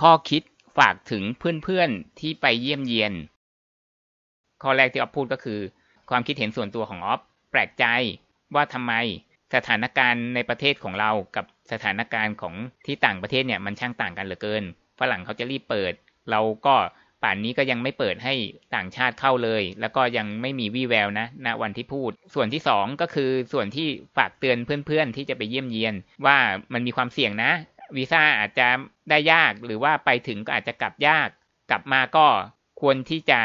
[0.00, 0.42] ข้อคิด
[0.78, 3.12] ฝากถึงเพื่อนๆที่ไปเยี่ยมเยียน
[4.62, 5.60] ข้อแรกที่ออฟพูดก็คือ
[6.10, 7.84] ความคิดเห็นส่วนตัวของออฟแปลกใจ
[8.54, 8.92] ว่าทำไม
[9.54, 12.54] สถานการณ์ในประเทศของเรากับสถานการณ์ของ
[12.86, 14.62] ที่ต่างประเทศเนี่ยมันช่างต่างกันเหลือเกิน
[15.00, 15.92] ฝรั่งเขาจะรีบเปิด
[16.30, 16.74] เราก็
[17.22, 18.34] ป่านนี้ก็ยังไม่เปิดให้
[18.74, 25.94] ต่างชาติเข้าเลย แล้วก็ยังไม่มีวี่แววนะณวันที่พูด ส่วนที่ 2 ก็คือส่วนที่ฝากเตือนเพื่อนๆ ที่จะไปเยี่ยมเยียน
[26.26, 26.36] ว่า
[26.72, 27.52] มันมีความเสี่ยงนะ
[27.96, 28.68] วีซ่าอาจจะ
[29.10, 31.28] ได้ยากหรือว่าไปถึงก็อาจจะกลับยาก
[31.70, 32.26] กลับมาก็
[32.80, 33.40] ควรที่จะ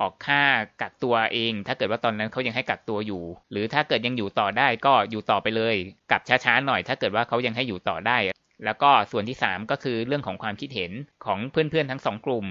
[0.00, 0.42] ออกค่า
[0.80, 5.76] กักตัวเอง ถ้าเกิดว่าตอนนั้นเขายังให้กักตัวอยู่ หรือถ้าเกิดยังอยู่ต่อได้ก็อยู่ต่อไปเลย
[6.10, 8.18] กลับช้าๆหน่อย ถ้าเกิดว่าเขายังให้อยู่ต่อได้
[8.64, 10.92] แล้วก็ส่วนที่ 3 ก็คือเรื่องของความคิดเห็น
[11.24, 12.46] ของเพื่อนๆทั้งสองกลุ่ม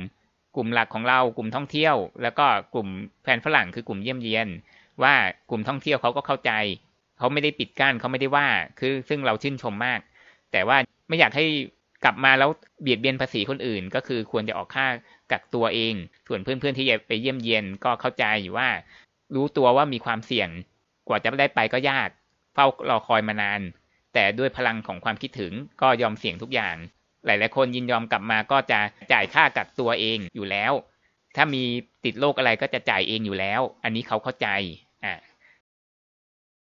[0.56, 2.88] กลุ่มหลักของเรากลุ่มท่องเที่ยว แล้วก็กลุ่ม
[3.24, 4.48] แฟนฝรั่งคือกลุ่มเยี่ยมเยียน
[5.04, 5.14] ว่า
[5.50, 6.52] กลุ่มท่องเที่ยวเขาก็เข้าใจ
[7.18, 8.48] เขาไม่ได้ปิดกั้นเขาไม่ได้ว่า
[8.80, 10.00] คือซึ่งเราชื่นชมมาก
[10.52, 10.78] แต่ว่า
[11.10, 11.46] ไม่อยากให้
[12.04, 12.50] กลับมาแล้ว
[12.82, 14.88] เบียดเบียนภาษีคนอื่น ก็คือควรจะออกค่า
[15.32, 15.94] กักตัวเอง
[16.28, 18.70] ส่วนเพื่อนๆที่จะไปเยี่ยมเยียนก็เข้าใจอยู่ว่า
[19.36, 20.50] รู้ตัวว่ามีความเสี่ยง
[21.08, 22.10] กว่าจะได้ไปก็ยาก
[22.54, 23.62] เฝ้ารอคอยมานาน
[24.14, 26.76] แต่ด้วยพลังของความคิดถึงก็ยอมเสี่ยงทุกอย่าง
[27.26, 28.80] หลายๆคนยินยอมกลับมาก็จะ
[29.14, 30.74] จ่ายค่ากักตัวเองอยู่แล้ว
[31.36, 31.64] ถ้ามี
[32.06, 34.48] ติดโรคอะไรก็จะจ่ายเองอยู่แล้ว อันนี้เขาเข้าใจ
[35.04, 35.14] อ่า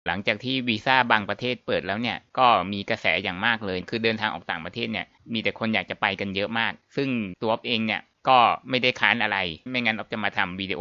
[0.07, 7.09] หลังจากที่วีซ่าบางประเทศเปิดแล้วเนี่ยก็มีกระแสอย่างมากเลย คือเดินทางออกต่างประเทศเนี่ยมีแต่คนอยากจะไปกันเยอะมาก ซึ่ง
[7.43, 8.39] ตัวอเองเนี่ยก็
[8.71, 9.39] ไม่ได้ค้านอะไร
[9.71, 10.81] ไม่งั้นออฟจะมาทำวิดีโอ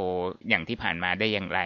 [0.50, 1.60] อย่างที่ผ่านมาได้อย่างไร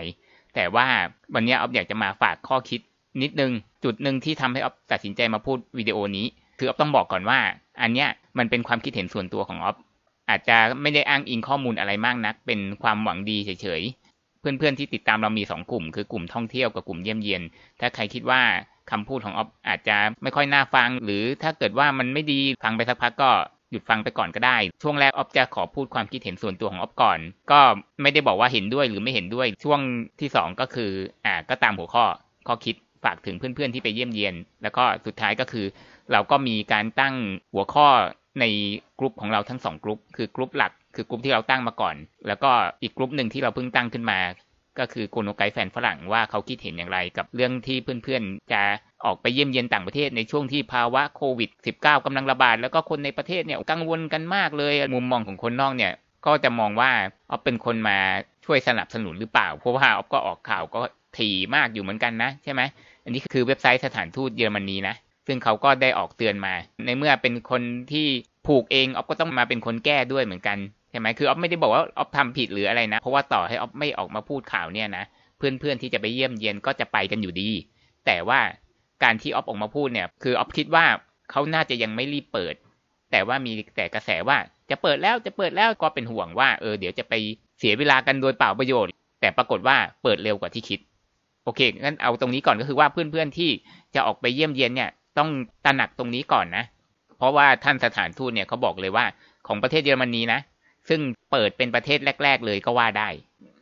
[0.56, 0.88] แต่ว่า
[1.34, 2.82] วันนี้ออฟอยากจะมาฝากข้อคิด
[3.22, 3.52] นิดนึง
[3.84, 6.26] จุดหนึ่งที่ทำให้ออฟตัดสินใจมาพูดวิดีโอนี้
[6.60, 7.40] คือออฟต้องบอกก่อนว่า
[7.82, 9.78] อันเนี้ยมันเป็นความคิดเห็นส่วนตัวของออฟ
[10.30, 13.82] อาจจะไม่ได้อ้างอิงข้อมูลอะไรมากนัก เป็นความหวังดีเฉย
[14.40, 17.42] เพื่อนๆที่ติดตามเรามี 2 กลุ่ม คือกลุ่มท่องเที่ยวกับกลุ่มเยี่ยมเยียน
[17.80, 18.42] ถ้าใครคิดว่า
[18.92, 23.30] คำพูดของออฟอาจจะไม่ค่อยน่าฟัง หรือถ้าเกิดว่ามันไม่ดีฟังไปสักพักก็
[23.72, 27.20] หยุดฟังไปก่อนก็ได้ ช่วงแรกออฟจะขอพูดความคิดเห็นส่วนตัวของออฟก่อน
[27.52, 27.60] ก็
[28.02, 29.80] ไม่ได้บอกว่าเห็นด้วยหรือไม่เห็นด้วย ช่วง
[30.20, 30.92] ที่ 2 ก็คือ
[31.26, 32.06] อ่าก็ตามหัวข้อ
[32.48, 35.66] ข้อคิดฝากถึงเพื่อนๆที่ไปเยี่ยมเยียน แล้วก็สุดท้ายก็คือ
[36.12, 37.16] เราก็มีการตั้ง
[37.54, 37.88] หัวข้อ
[38.40, 38.46] ใน
[39.00, 41.96] กลุ่มของเราทั้ง2กลุ่มคือกลุ่มหลัก คือกลุ่มที่เราตั้งมาก่อน
[42.28, 42.52] แล้วก็
[42.84, 44.20] อีกกลุ่มหนึ่งที่เราเพิ่งตั้งขึ้นมา
[44.80, 48.62] ก็คือโกโนไกแฟนฝรั่งว่าเขาคิดเห็นอย่างไร กับเรื่องที่เพื่อนๆ จะ
[49.06, 51.50] ออกไปเยี่ยมเยียนต่างประเทศในช่วงที่ภาวะโควิด
[51.80, 55.94] -19 กำลังระบาด แล้วก็คนในประเทศเนี่ยกังวลกันมากเลย มุมมองของคนนอกเนี่ย
[56.26, 56.92] ก็จะมองว่า
[57.32, 57.98] ออฟเป็นคนมา
[58.46, 60.80] ช่วยสนับสนุนหรือเปล่า เพราะว่าออฟก็ออกข่าวก็
[61.18, 62.62] ถี่มากอยู่เหมือนกันนะใช่ไหม
[63.04, 64.96] อันนี้คือเว็บไซต์สถานทูตเยอรมนีนะ
[65.28, 66.54] ซึ่งเขาก็ได้ออกเตือนมา
[66.86, 67.62] ในเมื่อเป็นคน
[67.92, 68.08] ที่
[68.48, 70.58] ผูกเองออฟก็ต้องมาเป็นคนแก้ด้วยเหมือนกัน
[70.92, 75.04] ใช่ไหมคือออฟไม่ได้บอกว่าออฟทำผิดหรืออะไรนะ เพราะว่าต่อให้ออฟไม่ออกมาพูดข่าวเนี่ยนะ
[75.38, 77.50] เพื่อนๆที่จะไปเยี่ยมเยียนก็จะไปกันอยู่ดี
[78.06, 78.40] แต่ว่า
[79.04, 80.86] การที่ออฟออกมาพูดเนี่ย คือออฟคิดว่า
[81.32, 82.56] เขาน่าจะยังไม่รีบเปิด
[83.12, 84.38] แต่ว่ามีแต่กระแสว่า
[84.70, 87.14] จะเปิดแล้วจะเปิดแล้วก็เป็นห่วงว่าเออเดี๋ยวจะไป
[87.60, 88.92] เสียเวลากันโดยเปล่าประโยชน์
[89.22, 90.80] แต่ปรากฏว่าเปิดเร็วกว่าที่คิด
[91.44, 93.50] โอเคงั้นเอาตรงนี้ก่อนก็คือว่าเพื่อนๆที่
[93.96, 95.30] จะออกไปเยี่ยมเยียนเนี่ยต้อง
[95.66, 96.64] ตระหนักตรงนี้ก่อนนะ
[97.18, 99.06] เพราะว่าท่านสถานทูตเนี่ยเขาบอกเลยว่า
[99.48, 100.40] ของประเทศเยอรมนีนะ
[100.90, 101.02] ซึ่ง
[101.32, 103.10] เปิดเป็นประเทศแรก ๆ เลยก็ว่าได้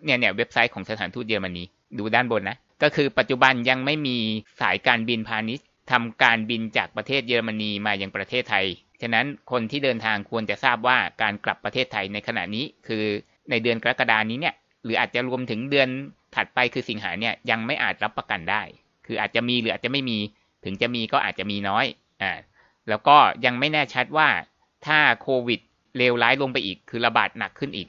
[0.05, 1.63] เนี่ยเนี่ยเว็บไซต์ของสถานทูตเยอรมนี
[1.99, 4.17] ดูด้านบนนะ ก็คือปัจจุบันยังไม่มี
[4.61, 8.65] สายการบินพาณิชย์ทำการบินจากประเทศเยอรมนีมายังประเทศไทย
[9.01, 13.03] ฉะนั้นคนที่เดินทางควรจะทราบว่าการกลับประเทศไทยในขณะนี้คือ
[13.49, 15.89] ในเดือนกรกฎานี้เนี่ย หรืออาจจะรวมถึงเดือน
[16.35, 18.61] ถัดไปคือสิงหาเนี่ยยังไม่อาจรับประกันได้
[19.05, 20.17] คืออาจจะมีหรืออาจจะไม่มี
[20.65, 21.85] ถึงจะมีก็อาจจะมีน้อย
[22.21, 22.31] อ่า
[22.89, 24.29] แล้วก็ยังไม่แน่ชัดว่า
[24.85, 25.59] ถ้าโควิด
[25.97, 27.87] เลวร้ายลงไปอีก คือระบาดหนักขึ้นอีก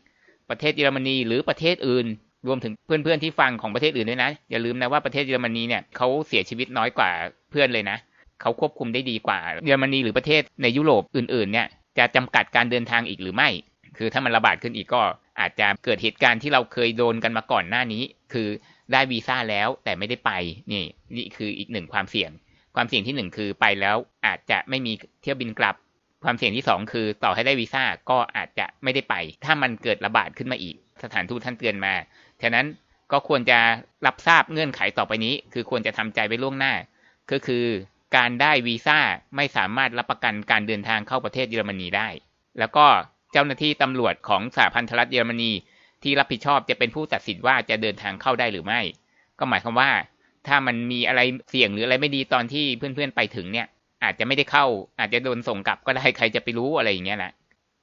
[0.50, 2.06] ประเทศเยอรมนีหรือประเทศอื่น
[2.46, 7.10] รวมถึงเพื่อนๆที่ฟังของประเทศอื่นด้วยนะ อย่าลืมนะว่าประเทศเยอรมนีเนี่ยเขาเสียชีวิตน้อยกว่า
[7.50, 7.98] เพื่อนเลยนะ
[8.40, 11.66] เขาควบคุมได้ดีกว่าเยอรมนีหรือประเทศในยุโรปอื่นๆเนี่ย
[11.98, 13.48] จะจำกัดการเดินทางอีกหรือไม่
[13.96, 15.02] คือถ้ามันระบาดขึ้นอีกก็
[15.40, 18.02] อาจจะเกิดเหตุการณ์ที่เราเคยโดนกันมาก่อนหน้านี้
[18.32, 18.48] คือ
[18.92, 20.30] ได้วีซ่าแล้วแต่ไม่ได้ไป
[20.72, 20.84] นี่
[21.16, 22.30] นี่คืออีกหนึ่งความเสี่ยง
[22.74, 24.92] ความเสี่ยงที่หนึ่งคือไปแล้วอาจจะไม่มี
[25.22, 25.74] เที่ยวบินกลับ
[26.24, 31.94] ความเสี่ยงที่ 2 คือต่อให้ได้วีซ่าก็อาจจะไม่ได้ไป ถ้ามันเกิดระบาดขึ้นมาอีก สถานทูตท่านเตือนมา
[32.42, 32.66] ฉะนั้น
[33.12, 33.58] ก็ควรจะ
[34.06, 36.74] รับทราบเงื่อนไขต่อไปนี้ คือควรจะทำใจไว้ล่วงหน้า
[37.30, 37.64] ก็คือ
[38.16, 38.98] การได้วีซ่า
[39.36, 42.08] ไม่สามารถรับประกันการเดินทางเข้าประเทศเยอรมนีได้
[42.58, 42.86] แล้วก็
[43.32, 45.50] เจ้าหน้าที่ตำรวจของสหพันธรัฐเยอรมนี
[46.02, 48.80] ที่รับผิดชอบจะเป็นผู้ตัดสินว่าจะเดินทางเข้าได้หรือไม่
[49.38, 49.90] ก็หมายความว่า
[50.46, 53.66] ถ้ามันมีอะไรเสี่ยงหรืออะไรไม่ดีตอนที่เพื่อนๆไปถึงเนี่ย
[54.04, 54.66] อาจจะไม่ได้เข้า
[55.00, 57.32] อาจจะโดนส่งกลับก็ได้ใครจะไปรู้อะไรอย่างเงี้ยนะ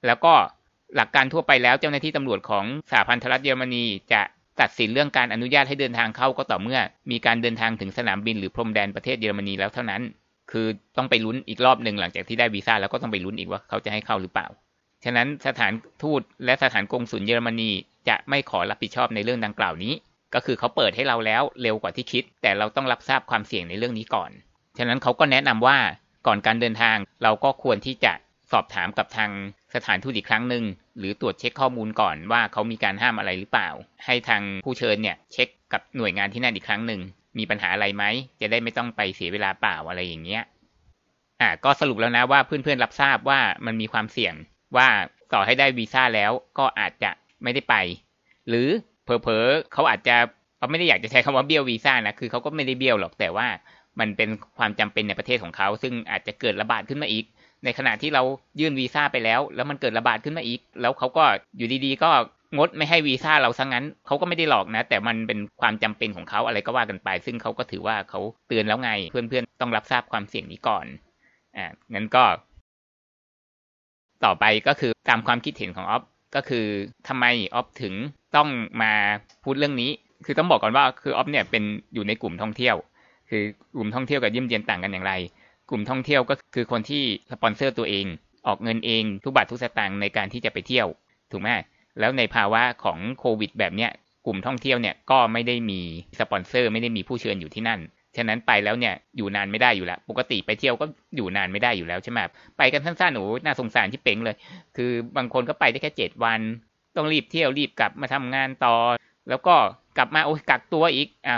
[0.07, 0.33] แล้วก็
[0.95, 4.21] หลักการทั่วไปแล้วเจ้าหน้าที่ตำรวจของสหพันธรัฐเยอรมนีจะ
[4.61, 6.79] ตัดสินเรื่องการอนุญาตให้เดินทางเข้าก็ต่อเมื่อ
[7.11, 10.01] มีการเดินทางถึงสนามบินหรือพรมแดนประเทศเยอรมนีแล้วเท่านั้น
[10.51, 10.67] คือ
[10.97, 14.47] ต้องไปลุ้นอีกรอบหนึ่งหลังจากที่ได้วีซ่าแล้วก็ต้องไปลุ้นอีกว่าเขาจะให้เข้าหรือเปล่า
[15.05, 15.73] ฉะนั้นสถาน
[16.03, 17.71] ทูตและสถานกงสุลเยอรมนี
[18.09, 19.93] จะไม่ขอรับผิดชอบในเรื่องดังกล่าวนี้
[20.33, 24.31] ก็คือเขาเปิดให้เราแล้วเร็วกว่าที่คิด แต่เราต้องรับทราบความเสี่ยงในเรื่องนี้ก่อน
[24.77, 25.77] ฉะนั้นเขาก็แนะนำว่า
[26.27, 28.13] ก่อนการเดินทาง เราก็ควรที่จะ
[28.51, 29.31] สอบถามกับทาง
[29.75, 30.63] สถานทูตอีกครั้งหนึ่ง
[30.97, 33.69] หรือตรวจเช็คข้อมูลก่อนว่าเขามีการห้ามอะไรหรือเปล่า
[34.05, 37.01] ให้ทางผู้เชิญเนี่ยเช็คกับหน่วยงานที่นั่นอีกครั้งหนึ่ง
[37.37, 38.03] มีปัญหาอะไรไหม
[38.41, 40.43] จะได้ไม่ต้องไปเสียเวลาเปล่าอะไรอย่างเงี้ย
[41.41, 44.33] อ่าก็สรุปแล้วนะว่าเพื่อนๆรับทราบว่ามันมีความเสี่ยง
[44.77, 44.87] ว่า
[45.33, 47.11] ต่อให้ได้วีซ่าแล้วก็อาจจะ
[47.43, 47.75] ไม่ได้ไป
[48.47, 48.67] หรือ
[49.03, 50.15] เผลอๆเขาอาจจะ
[50.57, 53.47] เขาไม่ได้อยากจะใช้คำว่าเบี้ยววีซ่านะคือเขาก็ไม่ได้เบี้ยวหรอกแต่ว่า
[53.99, 57.25] มันเป็นความจำเป็นในประเทศของเขา ซึ่งอาจจะเกิดระบาดขึ้นมาอีก
[57.63, 58.23] ในขณะที่เรา
[58.59, 61.23] ยื่นวีซ่าไปแล้ว แล้วมันเกิดระบาดขึ้นมาอีก แล้วเขาก็
[61.57, 62.09] อยู่ดีๆ ก็
[62.57, 70.85] งดไม่ให้วีซ่าเราซะงั้นเขาก็ไม่ได้หลอกนะ แต่มันเป็นความจำเป็นของเขาอะไรก็ว่ากันไป ซึ่งเขาก็ถือว่าเขาเตือนแล้วไง เพื่อนๆต้องรับทราบความเสี่ยงนี้ก่อน
[71.57, 72.23] อ่างั้นก็
[74.25, 76.03] ต่อไปก็คือตามความคิดเห็นของออฟ
[76.35, 76.65] ก็คือ
[77.07, 77.25] ทำไม
[77.55, 77.93] ออฟถึง
[78.35, 78.49] ต้อง
[78.81, 78.93] มา
[79.43, 79.91] พูดเรื่องนี้
[80.25, 81.63] คือต้องบอกก่อนว่าคือออฟเนี่ยเป็น
[81.93, 82.75] อยู่ในกลุ่มท่องเที่ยว
[83.29, 83.43] คือ
[83.75, 85.13] กลุ่มท่องเที่ยวกับเยี่ยมเยียนต่างกันอย่างไร
[85.69, 88.05] กลุ่มท่องเที่ยวก็คือคนที่สปอนเซอร์ตัวเอง
[88.47, 90.87] ออกเงินเองทุกบาททุกสตางค์ในการที่จะไปเที่ยว
[91.31, 91.49] ถูกไหม
[91.99, 93.91] แล้วในภาวะของโควิด แบบเนี้ย
[94.25, 95.81] กลุ่มท่องเที่ยวเนี่ยก็ไม่ได้มี
[96.19, 97.79] สปอนเซอร์ไม่ได้มีผู้เชิญอยู่ที่นั่น
[98.17, 100.85] ฉะนั้นไปแล้วเนี่ยอยู่นานไม่ได้อยู่แล้ว ปกติไปเที่ยวก็
[101.15, 102.19] อยู่นานไม่ได้อยู่แล้วใช่ไหม
[102.57, 104.35] ไปกันสั้นๆหนูน่าสงสารที่เป่งเลย
[104.77, 106.39] คือบางคนก็ไปได้แค่เจ็ดวัน
[106.95, 108.75] ต้องรีบเที่ยวรีบกลับมาทำงานต่อ
[109.29, 109.55] แล้วก็
[109.97, 111.35] กลับมาโอ้กักตัวอีกอ่า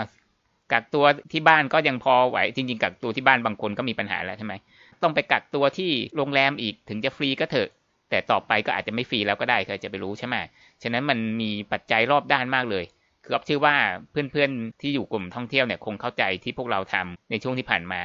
[0.72, 4.54] กักตัวที่บ้านก็ยังพอไหว จริง ๆ กักตัวที่บ้านบางคนก็มีปัญหาแล้วใช่ไหม
[5.02, 7.68] ต้องไปกักตัวที่โรงแรมอีกถึงจะฟรีก็เถอะ
[8.10, 10.36] แต่ต่อไปก็อาจจะไม่ฟรีแล้วก็ได้ใครจะไปรู้ใช่ไหม
[10.82, 12.84] ฉะนั้นมันมีปัจจัยรอบด้านมากเลย
[13.24, 13.76] คืออ๊อฟเชื่อว่า
[14.10, 18.00] เพื่อนๆที่อยู่กลุ่มท่องเที่ยวเนี่ยคงเข้าใจที่พวกเราทำในช่วงที่ผ่านมา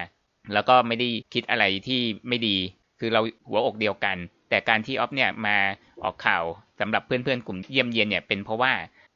[0.53, 2.57] แล้วก็ไม่ได้คิดอะไรที่ไม่ดี
[2.99, 4.17] คือเราหัวอกเดียวกัน
[4.49, 5.57] แต่การที่ออฟเนี่ยมา
[6.03, 6.43] ออกข่าว
[6.79, 8.73] สำหรับเพื่อนๆกลุ่มเยี่ยมเยียนเนี่ยเป็นเพราะว่า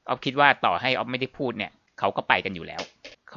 [0.10, 2.82] ออฟคิดว่าต่อให้ออฟไม่ได้พูดเนี่ยเขาก็ไปกันอยู่แล้ว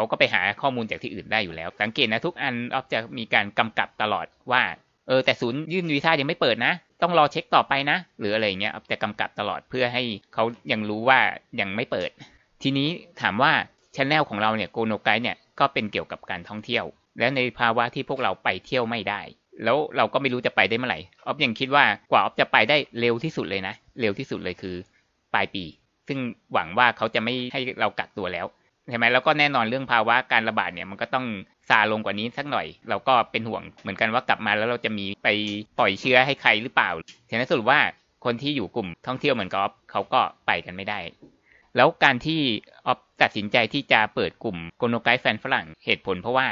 [0.00, 4.62] เขาก็ไปหาข้อมูลจากที่อื่นได้อยู่แล้ว สังเกตนะทุกอันออฟจะมีการกำกับตลอดว่า
[5.08, 10.02] เออแต่ศูนย์ยื่นวีซ่ายังไม่เปิดนะ ต้องรอเช็คต่อไปนะ หรืออะไรเงี้ยจะกำกับตลอดเพื่อให้
[10.34, 11.18] เขายังรู้ว่า
[11.60, 12.10] ยังไม่เปิด
[12.62, 12.88] ทีนี้
[13.20, 13.52] ถามว่า
[13.96, 16.84] ชแนลของเราเนี่ยโกโนไกเนี่ยก็เป็นเกี่ยวกับการท่องเที่ยว
[17.18, 19.20] และในภาวะที่พวกเราไปเที่ยวไม่ได้
[19.64, 24.76] แล้วเราก็ไม่รู้จะไปได้เมื่อไหร่ออฟยังคิดว่ากว่าออฟจะไปได้เร็วที่สุดเลยนะ เร็วที่สุดเลยคือ
[25.34, 25.64] ปลายปี
[26.08, 26.18] ซึ่ง
[26.52, 28.46] หวังว่าเขาจะไม่ให้เรากักตัวแล้ว
[28.90, 31.26] ใช่ไหมแล้วก็แน่นอนเรื่องภาวะการระบาดเนี่ยมันก็ต้อง
[31.68, 35.28] ซาลงกว่านี้สักหน่อย เราก็เป็นห่วงเหมือนกันว่ากลับมาแล้วเราจะมีไป
[35.78, 36.90] ปล่อยเชื้อให้ใครหรือเปล่า
[37.30, 37.80] ฉะนั้นสรุปว่า
[38.24, 40.98] คนที่อยู่กลุ่มท่องเที่ยวเหมือนกับออฟเขาก็ไปกันไม่ได้
[41.76, 42.40] แล้วการที่
[42.86, 46.46] ออฟตัดสินใจที่จะเปิดกลุ่มโกโนไกแฟนฝรั่งเหตุผล เพราะว่า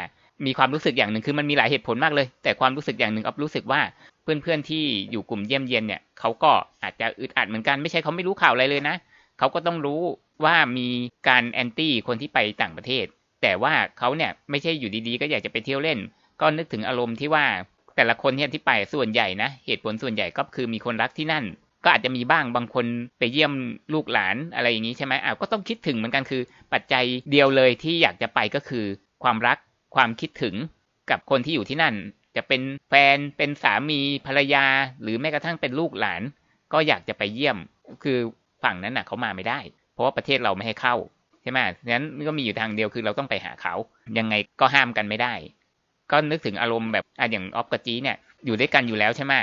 [0.47, 3.81] มีความรู้สึกอย่างหนึ่งคือมันมีหลายเหตุผลมากเลย แต่ความรู้สึกอย่างหนึ่งออฟรู้สึกว่า
[4.23, 6.51] เพื่อนๆที่อยู่กลุ่มเยี่ยมเยียนเนี่ยเขาก็
[6.83, 8.97] อาจจะอึดอัดเหมือนกันไม่ใช่เขาไม่รู้ข่าวอะไรเลยนะ
[9.39, 10.01] เขาก็ต้องรู้
[10.45, 10.89] ว่ามี
[11.29, 13.07] การ anti คนที่ไปต่างประเทศ
[13.43, 15.99] แต่ว่าเขาเนี่ยไม่ใช่อยู่ดีๆ ก็อยากจะไปเที่ยวเล่น
[16.41, 17.47] ก็นึกถึงอารมณ์ที่ว่า
[17.97, 21.45] แต่ละคนที่ไปส่วนใหญ่นะเหตุผลส่วนใหญ่ก็คือมีคนรักที่นั่น
[21.85, 22.87] ก็อาจจะมีบ้างบางคน
[23.19, 23.53] ไปเยี่ยม
[23.93, 26.43] ลูกหลานอะไรอย่างนี้ใช่ไหมอ้าวก็ต้องคิดถึงเหมือนกันคือ
[26.73, 28.85] ปัจจัยเดียวเลยที่อยากจะไปก็คือ
[29.23, 29.59] ความรัก
[29.95, 30.55] ความคิดถึง
[31.11, 31.95] กับคนที่อยู่ที่นั่น
[32.37, 34.65] จะเป็นแฟนเป็นสามีภรรยา
[35.03, 36.23] หรือแม้กระทั่งเป็นลูกหลาน
[36.73, 37.57] ก็อยากจะไปเยี่ยม
[38.05, 38.19] คือ
[38.63, 39.59] ฝั่งนั้นน่ะเขามาไม่ได้
[39.99, 40.97] เพราะว่าประเทศเราไม่ให้เข้า
[41.43, 43.75] ใช่ไหมนั้นก็มีอยู่ทางเดียวคือเราต้องไปหาเขา
[44.19, 45.35] ยังไงก็ห้ามกันไม่ได้
[46.11, 49.35] ก็นึกถึงอารมณ์แบบอะอย่างออฟกับจีเนี่ยอยู่ด้วยกันอยู่แล้วใช่ไหม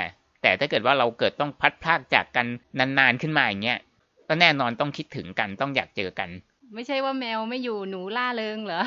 [0.42, 2.46] แต่ถ้าเกิดว่าเราเกิดต้องพัดพลากจากกัน
[2.78, 3.78] นานๆขึ้นมาอย่างเงี้ย
[4.28, 6.28] ก็แน่นอนต้องคิดถึงกันต้องอยากเจอกัน
[6.74, 8.82] ไม่ใช่ว่าแมวไม่อยู่หนูล่าเริงเหรอ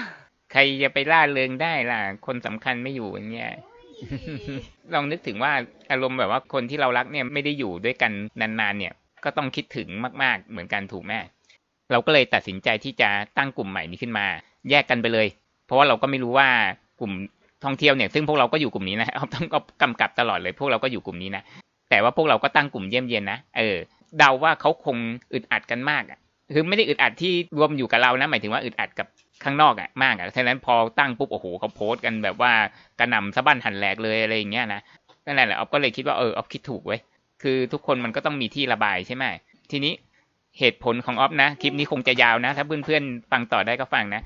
[0.51, 3.53] ใครจะไปล่าเริงได้ล่ะ คนสำคัญไม่อยู่อย่างเงี้ย
[4.93, 5.53] ลองนึกถึงว่า
[5.91, 8.11] อารมณ์แบบว่าคนที่เรารักเนี่ยไม่ได้อยู่ด้วยกัน
[8.41, 9.87] นานๆเนี่ย ก็ต้องคิดถึง
[10.23, 11.13] มาก ๆ เหมือนกันถูกไหม
[11.91, 14.25] เราก็เลยตัดสินใจที่จะตั้งกลุ่มใหม่นี้ขึ้นมา
[14.69, 15.27] แยกกันไปเลย
[15.65, 16.47] เพราะว่าเราก็ไม่รู้ว่า
[16.99, 17.11] กลุ่ม
[17.63, 21.43] ท่องเที่ยวเนี่ยซึ่งพวกเราก็อยู่กลุ่มนี้นะเอาต้องก็กำกับตลอดเลย พวกเราก็อยู่กลุ่มนี้นะ
[21.89, 23.77] แต่ว่าพวกเราก็ตั้งกลุ่มเยี่ยมเยียนนะเออ
[24.17, 24.97] เดาว่าเขาคง
[25.33, 26.19] อึดอัดกันมากอะ
[26.53, 29.07] คือไม่ได้อึดอัดที่รวมอยู่กับเรานะหมายถึงว่าอึดอัดกับ
[29.43, 32.51] ข้างนอกอะมากอะฉะนั้นพอตั้งปุ๊บโอ้โหเขาโพสต์กันแบบว่า
[32.99, 34.81] กระหน่ำสะบั้นหันแหลกเลยอะไรอย่างเงี้ยนะ
[35.25, 36.99] นั่นแหละออฟก็เลยคิดว่าเออออฟคิดถูกเว้ย
[37.43, 39.25] คือทุกคนมันก็ต้องมีที่ระบายใช่ไหม
[39.71, 39.93] ทีนี้
[40.59, 44.21] เหตุผลของออฟนะคลิปนี้คงจะยาวนะ ถ้าเพื่อนๆฟังต่อได้ก็ฟังนะ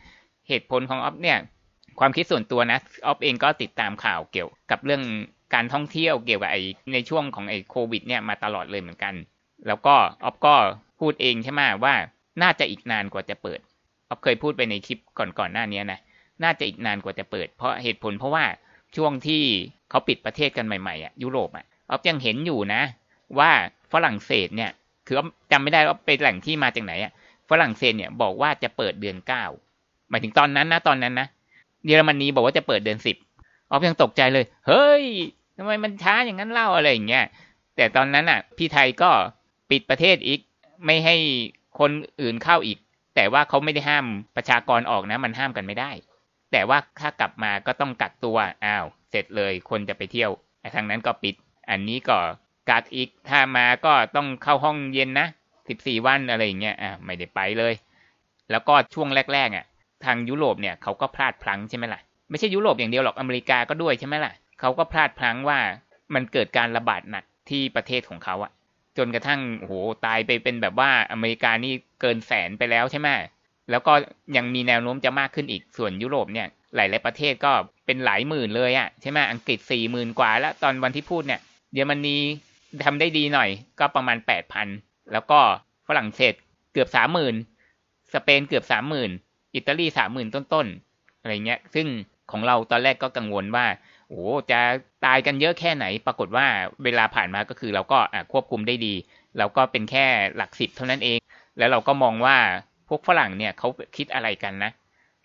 [0.47, 1.37] เหตุผลของออฟเนี่ย
[1.99, 5.03] ความคิดส่วนตัวนะออฟเองก็ติดตามข่าวเกี่ยวกับเรื่อง
[5.53, 6.57] การท่องเที่ยวเกี่ยวกับไอ
[6.93, 9.13] ในช่วงของไอโควิดเนี่ยมาตลอดเลยเหมือนกัน
[9.67, 10.55] แล้วก็ออฟก็
[10.99, 11.93] พูดเองใช่ไหมว่า
[12.41, 13.59] น่าจะอีกนานกว่าจะเปิด
[14.09, 15.99] ออฟเคยพูดไปในคลิปก่อนๆหน้านี้นะ
[16.43, 18.45] น่าจะอีกนานกว่าจะเปิด เพราะเหตุผลเพราะว่า
[18.95, 19.43] ช่วงที่
[19.89, 22.81] เขาปิดประเทศกันใหม่ๆอะยุโรปอะออฟยังเห็นอยู่นะ
[23.39, 23.51] ว่า
[23.91, 24.71] ฝรั่งเศสเนี่ย
[25.07, 25.15] คือ
[25.51, 27.11] จำไม่ได้ว่าเป็นแหล่งที่มาจากไหนอะ
[27.49, 29.43] ฝรั่งเศสเนี่ยบอกว่าจะเปิดเดือนเก้า
[30.09, 31.27] หมายถึงตอนนั้นนะตอนนั้นนะ
[31.85, 33.17] เยอรมนีบอกว่าจะเปิดเดือนสิบ
[33.69, 35.03] ออฟยังตกใจเลย เฮ้ย
[35.57, 37.25] ทำไมมันช้าอย่างนั้นเล่าอะไรอย่างเงี้ย
[37.75, 39.11] แต่ตอนนั้นอะ พี่ไทยก็
[39.69, 40.39] ปิดประเทศอีก
[40.85, 41.15] ไม่ให้
[41.79, 41.91] คน
[42.21, 42.77] อื่นเข้าอีก
[43.15, 44.05] แต่ว่าเขาไม่ได้ห้าม
[44.35, 45.91] ประชากรออกนะ มันห้ามกันไม่ได้
[46.51, 51.35] แต่ว่าถ้ากลับมาก็ต้องกักตัวอ้าว เสร็จเลยคนจะไปเที่ยวไอ้ทางนั้นก็ปิด
[51.69, 52.17] อันนี้ก็
[52.69, 55.27] กักอีกถ้ามาก็ต้องเข้าห้องเย็นนะ
[55.69, 57.73] สิบสี่วันอะไรอย่างเงี้ยอ่าไม่ได้ไปเลย
[58.51, 59.65] แล้วก็ช่วงแรกๆอะ
[60.05, 65.59] ทางยุโรปเนี่ยเขาก็พลาดพลั้งใช่ไหมล่ะไม่ใช่ยุโรปอย่างเดียวหรอกอเมริกาก็ด้วยใช่ไหมล่ะเขาก็พลาดพลั้งว่า
[66.13, 68.51] มันเกิดการระบาดหนักที่ประเทศของเขาอะ
[68.97, 69.73] จนกระทั่งโอ้โห
[70.05, 73.07] ตายไปเป็นแบบว่าอเมริกานี่เกินแสนไปแล้วใช่ไหม
[73.69, 73.93] แล้วก็
[74.37, 77.51] ยังมีแนวโน้มจะมากขึ้นอีกส่วนยุโรปเนี่ยหลาย ๆ ประเทศก็
[77.85, 81.39] เป็นหลายหมื่นเลยอะใช่ไหมอังกฤษสี่หมื่นกว่าแล้วตอนวันที่พูดเนี่ย
[81.73, 82.17] เยอรมนี
[82.85, 83.49] ทำได้ดีหน่อย
[83.79, 84.67] ก็ประมาณแปดพัน
[85.13, 85.39] แล้วก็
[85.87, 86.33] ฝรั่งเศส
[86.73, 87.35] เกือบสามหมื่น
[88.13, 89.11] สเปนเกือบสามหมื่น
[89.55, 91.87] อิตาลีสามหมื่นต้นๆอะไรเงี้ย ซึ่ง
[92.31, 93.65] ของเราตอนแรกก็กังวลว่า
[94.09, 94.59] โอ้จะ
[95.05, 96.45] ตายกันเยอะแค่ไหน ปรากฏว่า
[96.83, 97.97] เวลาผ่านมาก็คือเราก็
[98.31, 98.93] ควบคุมได้ดี
[99.37, 101.19] เราก็เป็นแค่หลักสิบเท่านั้นเอง
[101.57, 102.37] แล้วเราก็มองว่า
[102.89, 104.71] พวกฝรั่งเนี่ยเขาคิดอะไรกันนะ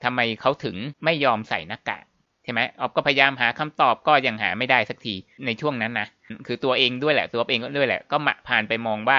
[0.04, 2.04] ทำไมเขาถึงไม่ยอมใส่หน้ากาก
[2.44, 5.14] ใช่ไหมออฟก็พยายามหาคำตอบก็ยังหาไม่ได้สักที
[5.46, 6.06] ในช่วงนั้นนะ
[6.46, 9.18] คือตัวเองด้วยแหละ ตัวเองก็ด้วยแหละ ก็มาผ่านไปมองว่า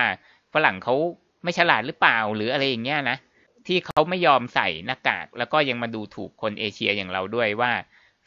[0.53, 0.95] ฝรั่งเขา
[1.43, 3.17] ไม่ฉลาดหรือเปล่าหรืออะไรอย่างเงี้ยนะ
[3.67, 7.71] ที่เขาไม่ยอมใส่หน้ากาก แล้วก็ยังมาดูถูกคนเอเชียอย่างเราด้วยว่า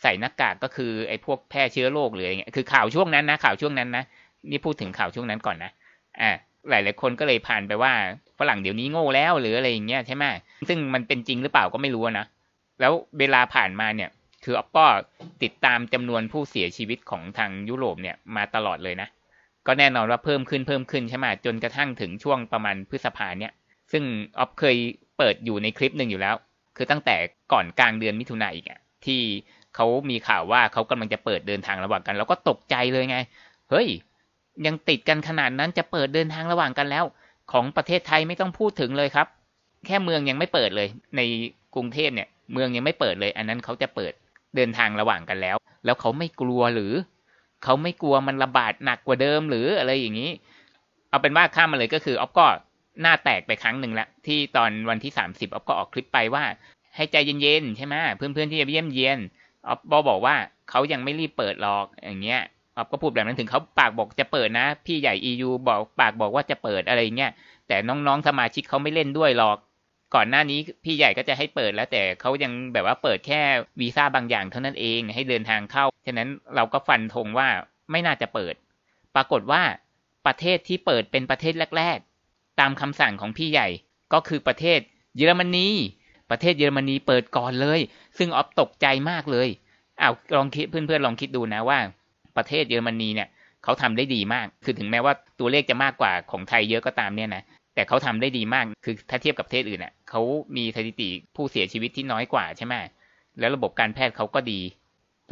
[0.02, 4.04] ใส่หน้ากากก็คือไอ้พวกแพร่เชื้อโรคหรืออะไรเงี้ยคือข่าวช่วงนั้นนะข่าวช่วงนั้นนะ
[4.50, 5.70] นี่พูดถึงข่าวช่วงนั้นก่อนนะ
[6.20, 6.30] อ่า
[6.70, 7.92] หลายหลายคนก็เลยผ่านไปว่า
[8.38, 10.24] ฝรั่งเดี๋ยวนี้โง่แล้วหรืออะไรอย่างเงี้ยใช่ไหม
[10.68, 12.26] ซึ่งมันเป็นจริงหรือเปล่าก็ไม่รู้นะ
[12.80, 14.10] แล้วเวลาผ่านมาเนี่ย
[14.44, 14.86] คืออ๊อปก็
[15.42, 19.08] ติดตามจำนวนผู้เสียชีวิตของทางยุโรปเนี่ยมาตลอดเลยนะ
[19.66, 23.52] ก็แน่นอนว่าเพิ่มขึ้นเพิ่มขึ้นใช่ไหมจนกระทั่งถึงช่วงประมาณพฤษภาเนี่ย
[23.92, 24.04] ซึ่ง
[24.38, 24.76] อ๊อฟเคย
[25.18, 26.34] เปิดอยู่ในคลิปหนึ่งอยู่แล้ว
[26.76, 27.16] คือตั้งแต่
[27.52, 29.20] ก่อนกลางเดือนมิถุนายนอีกอะที่
[29.74, 33.18] เขามีข่าวว่าเขากำลังจะเปิดเดินทางระหว่างกันเราก็ตกใจเลยไง
[33.70, 33.88] เฮ้ย
[34.66, 37.04] ยังติดกันขนาดนั้นจะเปิดเดินทางระหว่างกันแล้ว
[37.52, 39.26] ของประเทศไทยไม่ต้องพูดถึงเลยครับ
[39.86, 41.20] แค่เมืองยังไม่เปิดเลย ใน
[41.74, 44.12] กรุงเทพเนี่ย เมืองยังไม่เปิดเลย อันนั้นเขาจะเปิด
[44.56, 46.92] เดินทางระหว่างกันแล้ว แล้วเขาไม่กลัวหรือ
[47.64, 50.30] เขาไม่กลัวมันระบาดหนักกว่าเดิมหรืออะไรอย่างนี้
[51.08, 52.46] เอาเป็นว่าข้ามมาเลยก็คือออฟก็
[53.00, 56.44] หน้าแตกไปครั้งหนึ่งล้วที่ตอนวันที่สามสิบออฟก็ออกคลิปไปว่า
[56.96, 59.18] ให้ใจเย็นๆใช่ไหมเพื่อนๆที่จะเยี่ยมเยียน
[59.68, 60.34] ออฟบอบอกว่า
[60.70, 62.40] เขายังไม่รีบเปิดหรอกอย่างเงี้ย
[62.76, 67.32] ออฟก็พูดแบบนั้นถึงเขาปากบอกจะเปิดนะ พี่ใหญ่ EU บอกปากบอกว่าจะเปิดอะไรเงี้ย
[67.68, 69.58] แต่น้องๆสมาชิกเขาไม่เล่นด้วยหรอก
[70.14, 73.40] ก่อนหน้านี้พี่ใหญ่ก็จะให้เปิดแล้วแต่เขายังแบบว่าเปิดแค่
[73.80, 77.48] วีซ่าบางอย่างเท่านั้นเองให้เดินทางเข้า ฉะนั้นเราก็ฟันธงว่า
[77.90, 78.54] ไม่น่าจะเปิด
[79.14, 79.62] ปรากฏว่า
[80.26, 83.68] ประเทศที่เปิดเป็นประเทศแรก ๆ ตามคำสั่งของพี่ใหญ่
[84.12, 84.80] ก็คือประเทศ
[85.16, 85.68] เยอรมนี
[86.30, 87.80] ประเทศเยอรมนีเปิดก่อนเลย
[88.18, 89.48] ซึ่งออฟตกใจมากเลย
[90.00, 91.78] อ้าวลองคิดเพื่อนๆลองคิดดูนะว่า
[92.36, 93.28] ประเทศเยอรมนีเนี่ย
[93.64, 100.20] เขาทำได้ดีมาก คือถึงแม้ว่าตัวเลขจะมากกว่าของไทยเยอะก็ตามเนี่ยนะ แต่เขาทำได้ดีมาก คือถ้าเทียบกับประเทศอื่นเน่ะเขา
[100.56, 102.74] มีสถิติผู้เสียชีวิตที่น้อยกว่าใช่ไหม
[103.38, 104.60] แล้วระบบการแพทย์เขาก็ดี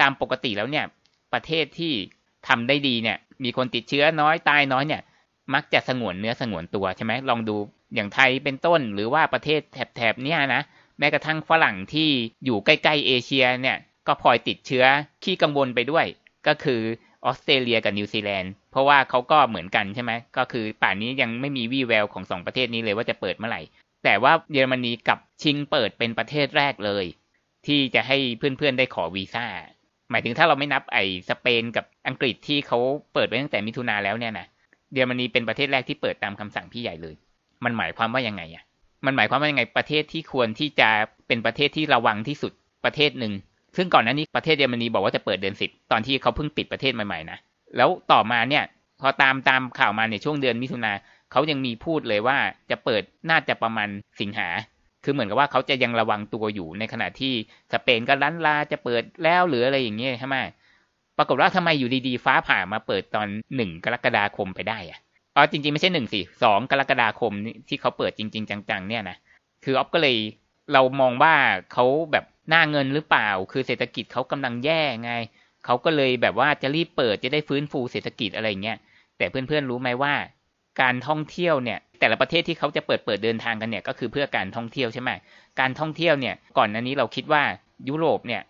[0.01, 0.85] ตามปกติแล้วเนี่ย
[1.33, 1.93] ประเทศที่
[2.49, 5.03] ทำได้ดีเนี่ย มีคนติดเชื้อน้อยตายน้อยเนี่ย
[5.55, 7.57] มักจะสงวนเนื้อสงวนตัวใช่ไหมลองดู
[7.95, 9.61] อย่างไทยเป็นต้น หรือว่าประเทศ
[9.97, 10.63] แถบๆเนี่ยนะ
[10.99, 12.09] แม้กระทั่งฝรั่งที่
[12.45, 14.85] อยู่ใกล้ๆเอเชียเนี่ย ก็พลอยติดเชื้อ
[15.23, 16.07] ขี้กังวลไปด้วย
[16.47, 16.81] ก็คือ
[17.25, 23.63] ออสเตรเลียกับนิวซีแลนด์เพราะว่าเขาก็เหมือนกันใช่ไหมก็คือป่านนี้ยังไม่มีวี่แววของสองประเทศนี้เลยว่าจะเปิดเมื่อไหร่
[24.05, 27.05] แต่ว่าเยอรมนีกับชิงเปิดเป็นประเทศแรกเลย
[27.67, 29.47] ที่จะให้เพื่อนๆได้ขอวีซ่า
[30.11, 32.79] หมายถึงถ้าเราไม่นับไอ้สเปนกับอังกฤษที่เขา
[33.13, 34.47] เปิดไปตั้งแต่มิถุนาแล้วเนี่ยนะ
[34.93, 37.15] เยอรมนีเป็นประเทศแรกที่เปิดตามคำสั่งพี่ใหญ่เลย
[37.65, 38.65] มันหมายความว่ายังไงอะ
[39.07, 40.89] มันหมายความว่ายังไงประเทศที่ควรที่จะ
[41.27, 42.53] เป็นประเทศที่ระวังที่สุด
[42.85, 43.33] ประเทศหนึ่ง
[43.77, 47.39] ซึ่งก่อนหน้านี้ประเทศเยอรมนีบอกว่าจะเปิดเดือนสิบตอนที่เขาเพิ่งปิดประเทศใหม่ๆนะ
[47.77, 48.65] แล้วต่อมาเนี่ย
[49.01, 50.93] พอตามตามข่าวมาในช่วงเดือนมิถุนา
[51.33, 52.37] เขายังมีพูดเลยว่า
[52.71, 53.89] จะเปิดน่าจะประมาณ
[54.21, 54.49] สิงหา
[55.05, 57.33] คือเหมือนกับว่าเขาจะยังระวังตัวอยู่ในขณะที่
[57.73, 60.37] สเปนก็ลั้นลาจะเปิดแล้วหรืออะไรอย่างเงี้ยใช่ไหม
[61.19, 64.99] ปรากฏว่าทำไมอยู่ดีๆฟ้าผ่ามาเปิดตอนหนึ่งกรกฎาคมไปได้อะ
[65.37, 67.33] อ๋อจริงๆไม่ใช่หนึ่งสิสองกรกฎาคม
[67.69, 69.17] ที่เขาเปิดจริง ๆ จังๆเนี่ยนะ
[69.65, 70.17] คือออฟก็เลย
[70.73, 71.35] เรามองว่า
[71.73, 75.13] เขาแบบ หน้าเงินหรือเปล่า คือเศรษฐกิจเขากำลังแย่ไง
[75.65, 78.79] เขาก็เลยแบบว่าจะรีบเปิดจะได้ฟื้นฟูเศรษฐกิจอะไรเงี้ย
[79.19, 80.15] แต่เพื่อนๆรู้ไหมว่า
[80.81, 85.11] การท่องเที่ยวเนี่ย แต่ละประเทศที่เขาจะเปิดเปิดเดินทางกันเนี่ยก็คือเพื่อการท่องเที่ยวใช่ไหม
[85.61, 87.43] การท่องเที่ยวเนี่ย ก่อนหน้านี้เราคิดว่า
[87.89, 88.43] ยุโรปเนี่ย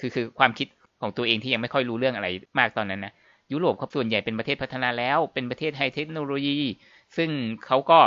[0.00, 0.68] คือคือความคิด
[1.00, 3.12] ของตัวเองที่ยังไม่ค่อยรู้เรื่องอะไรมากตอนนั้นนะ
[3.52, 6.58] ยุโรปเขาส่วนใหญ่เป็นประเทศพัฒนาแล้ว เป็นประเทศไฮเทคโนโลยี
[7.16, 7.30] ซึ่ง
[7.66, 7.98] เขาก็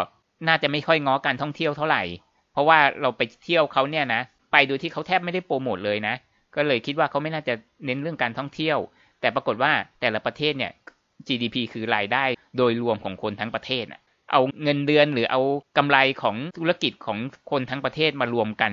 [0.48, 2.04] น่าจะไม่ค่อยง้อการท่องเที่ยวเท่าไหร่
[2.51, 4.22] เพราะว่าเราไปเที่ยวเขาเนี่ยนะ
[4.58, 6.16] ไปโดยที่เขาแทบไม่ได้โปรโมทเลยนะ
[6.56, 7.54] ก็เลยคิดว่าเขาไม่น่าจะ
[7.86, 8.78] เน้นเรื่องการท่องเที่ยว
[9.22, 9.72] แต่ปรากฏว่า
[10.02, 10.72] แต่ละประเทศเนี่ย
[11.28, 12.24] GDP คือรายได้
[12.58, 13.86] โดยรวมของคนทั้งประเทศ
[14.32, 15.42] เอาเงินเดือนหรือเอา
[15.78, 17.18] กำไรของธุรกิจของ
[17.52, 18.72] คนทั้งประเทศมารวมกัน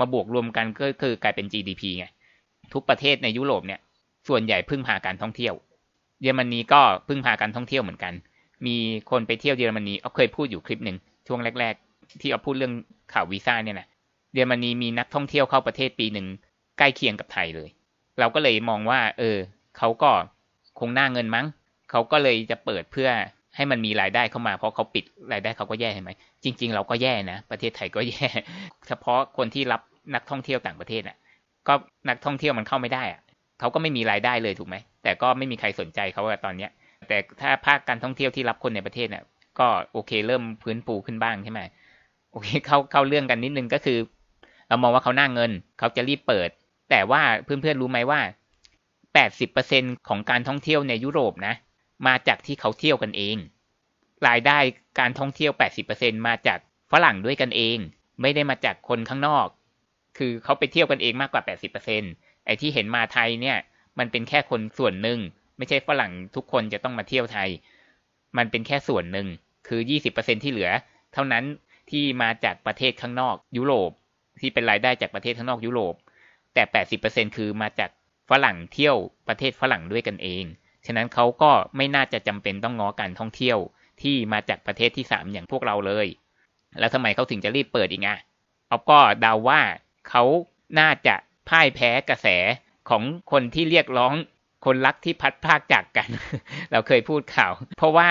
[0.00, 2.06] มาบวกรวมกันก็คือกลายเป็น GDP ไง
[2.72, 3.80] ทุกประเทศในยุโรปเนี่ย
[4.28, 5.54] ส่วนใหญ่พึ่งพาการท่องเที่ยว
[6.22, 8.14] เยอรมนีก็พึ่งพาการท่องเที่ยวเหมือนกัน
[8.66, 8.76] มี
[9.10, 10.96] คนไปเที่ยวเยอรมนีเอาเคยพูดอยู่คลิปหนึ่ง
[11.26, 12.74] ช่วงแรก ๆ ที่เอาพูดเรื่อง
[13.12, 13.88] ข่าววีซ่าเนี่ยนะ
[14.34, 16.26] เยอรมนีมีนักท่องเที่ยวเข้าประเทศปีหนึ่ง
[16.78, 17.68] ใกล้เคียงกับไทยเลย
[18.18, 19.36] เราก็เลยมองว่า เออ
[19.78, 20.10] เขาก็
[20.78, 21.46] คงหน้าเงินมั้ง
[21.90, 23.10] เขาก็เลยจะเปิดเพื่อ
[23.56, 26.12] ให้มันมีรายได้เข้ามาเพราะเขาปิดรายได้เขาก็แย่เห็นไหม
[26.44, 28.28] จริง ๆ เราก็แย่นะประเทศไทยก็แย่
[28.88, 29.80] เฉพาะคนที่รับ
[30.14, 31.16] นักท่องเที่ยวต่างประเทศอะ
[31.68, 31.74] ก็
[32.08, 33.20] นักท่องเที่ยวมันเข้าไม่ได้อะ
[33.60, 36.70] เขาก็ไม่มีรายได้เลยถูกไหมแต่ก็ไม่มีใครสนใจเขาตอนเนี้ย
[37.08, 39.24] แต่ถ้าภาคการท่องเที่ยวที่รับคนในประเทศเนี่ย
[39.58, 41.60] ก็โอเคเริ่มพื้นปูขึ้นบ้างใช่ไหม
[42.32, 43.98] โอเคเข้าเข้าเรื่องกันนิดนึงก็คือ
[44.72, 46.50] เรามองว่าเขาหน้าเงิน เขาจะรีบเปิด
[46.90, 48.20] แต่ว่าเพื่อนๆรู้ไหมว่า
[48.94, 51.54] 80%ของการท่องเที่ยวในยุโรปนะ
[52.06, 53.36] มาจากที่เขาเที่ยวกันเอง
[54.28, 54.58] รายได้
[54.98, 55.52] การท่องเที่ยว
[55.90, 56.58] 80%มาจาก
[56.92, 57.78] ฝรั่งด้วยกันเอง
[58.20, 59.46] ไม่ได้มาจากคนข้างนอก
[60.18, 61.42] คือเขาไปเที่ยวกันเองมากกว่า
[61.94, 63.56] 80%ไอ้ที่เห็นมาไทยเนี่ย
[63.98, 65.18] มันเป็นแค่คนส่วนหนึ่ง
[65.56, 67.48] ไม่ใช่ฝรั่งทุกคนจะต้องมาเที่ยวไทย
[68.36, 69.26] มันเป็นแค่ส่วนหนึ่ง
[69.68, 69.80] คือ
[70.12, 70.70] 20%ที่เหลือ
[71.12, 71.44] เท่านั้น
[71.90, 73.90] ที่มาจากประเทศข้างนอก ยุโรป
[74.40, 75.94] ที่เป็นรายได้จากประเทศข้างนอกยุโรป
[76.54, 76.62] แต่
[77.00, 77.90] 80%คือมาจาก
[78.30, 78.96] ฝรั่งเที่ยว
[79.28, 80.44] ประเทศฝรั่งด้วยกันเอง
[80.86, 83.58] ฉะนั้นเขาก็ไม่น่าจะจำเป็นต้องง้อการท่องเที่ยว
[84.02, 86.06] ที่มาจากประเทศที่สามอย่างพวกเราเลย
[86.80, 88.18] แล้วทำไมเขาถึงจะรีบเปิดอีกอะ
[88.68, 89.60] เอาก็เดาว่า
[90.08, 90.22] เขา
[90.78, 91.14] น่าจะ
[91.48, 92.26] พ่ายแพ้กระแส
[92.88, 94.14] ของคนที่เรียกร้อง
[94.64, 96.08] คนรักที่พัดพากจากกัน
[96.72, 98.08] เราเคยพูดข่าว เพราะว่า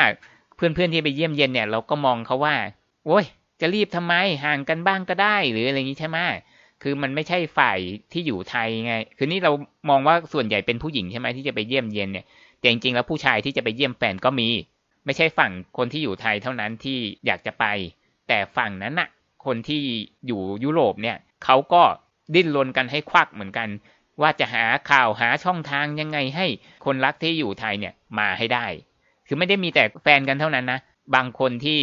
[0.56, 2.56] เพื่อนๆที่ไปเยี่ยมเย็นเนี่ย เราก็มองเขาว่า
[3.06, 3.26] โอ้ย
[3.62, 4.14] จะรีบทำไม
[4.46, 6.18] ห่างกันบ้างก็ได้ หรืออะไรอย่างนี้ใช่ไหม
[6.84, 7.80] คือมันไม่ใช่ฝ่าย
[8.12, 9.52] ที่อยู่ไทยไง คือนี่เรา
[9.90, 12.26] มองว่าส่วนใหญ่เป็นผู้หญิงใช่ไหมที่จะไปเยี่ยมเย็นเนี่ย
[12.60, 14.50] แต่จริงๆแล้วผู้ชายที่จะไปเยี่ยมแฟนก็มี
[15.06, 17.66] ไม่ใช่ฝั่งคนที่อยู่ไทยเท่านั้นที่อยากจะไป
[18.28, 19.10] แต่ฝั่งนั้นน่ะ
[19.46, 19.82] คนที่
[20.28, 21.84] อยู่ยุโรปเนี่ยเขาก็
[22.36, 23.70] ดิ้นรนกันให้ควักเหมือนกัน
[24.22, 26.46] ว่าจะหาข่าวหาช่องทางยังไงให้
[26.86, 28.66] คนรักที่อยู่ไทยเนี่ยมาให้ได้
[29.28, 30.80] คือไม่ได้มีแต่แฟนกันเท่านั้นนะ
[31.16, 31.80] บางคนที่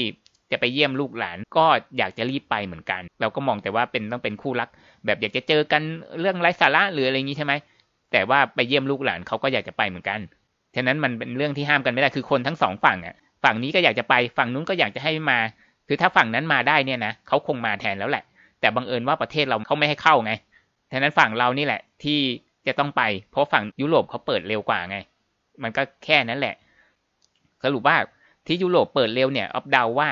[0.52, 1.66] จะไปเยี่ยมลูกหลาน ก็
[1.98, 4.68] อยากจะรีบไปเหมือนกัน เราก็มองแต่ว่าเป็นต้องเป็นคู่รัก
[5.06, 5.82] แบบอยากจะเจอกัน
[6.20, 7.52] เรื่องไร้สาระหรืออะไรอย่างนี้ใช่ไหม
[8.12, 10.20] แต่ว่าไปเยี่ยมลูกหลานเขาก็อยากจะไปเหมือนกัน
[10.76, 15.38] ฉะนั้นมันเป็นเรื่องที่ห้ามกันไม่ได้คือคนทั้งสองฝั่งอะฝั่งนี้ก็อยากจะไปฝั่งนู้นก็อยากจะให้มา
[15.88, 18.24] คือถ้าฝั่งนั้นมาได้เนี่ยนะเขาคงมาแทนแล้วแหละ
[18.60, 20.32] แต่บังเอิญว่าประเทศเราเขาไม่ให้เข้าไง
[20.92, 22.18] ฉะนั้นฝั่งเรานี่แหละที่
[22.66, 24.98] จะต้องไป เพราะฝั่งยุโรปเขาเปิดเร็วกว่าไง
[25.62, 26.54] มันก็แค่นั้นแหละ
[27.64, 27.96] สรุปว่า
[28.46, 30.10] ที่ยุโรปเปิดเร็วเนี่ยออฟเดาว่า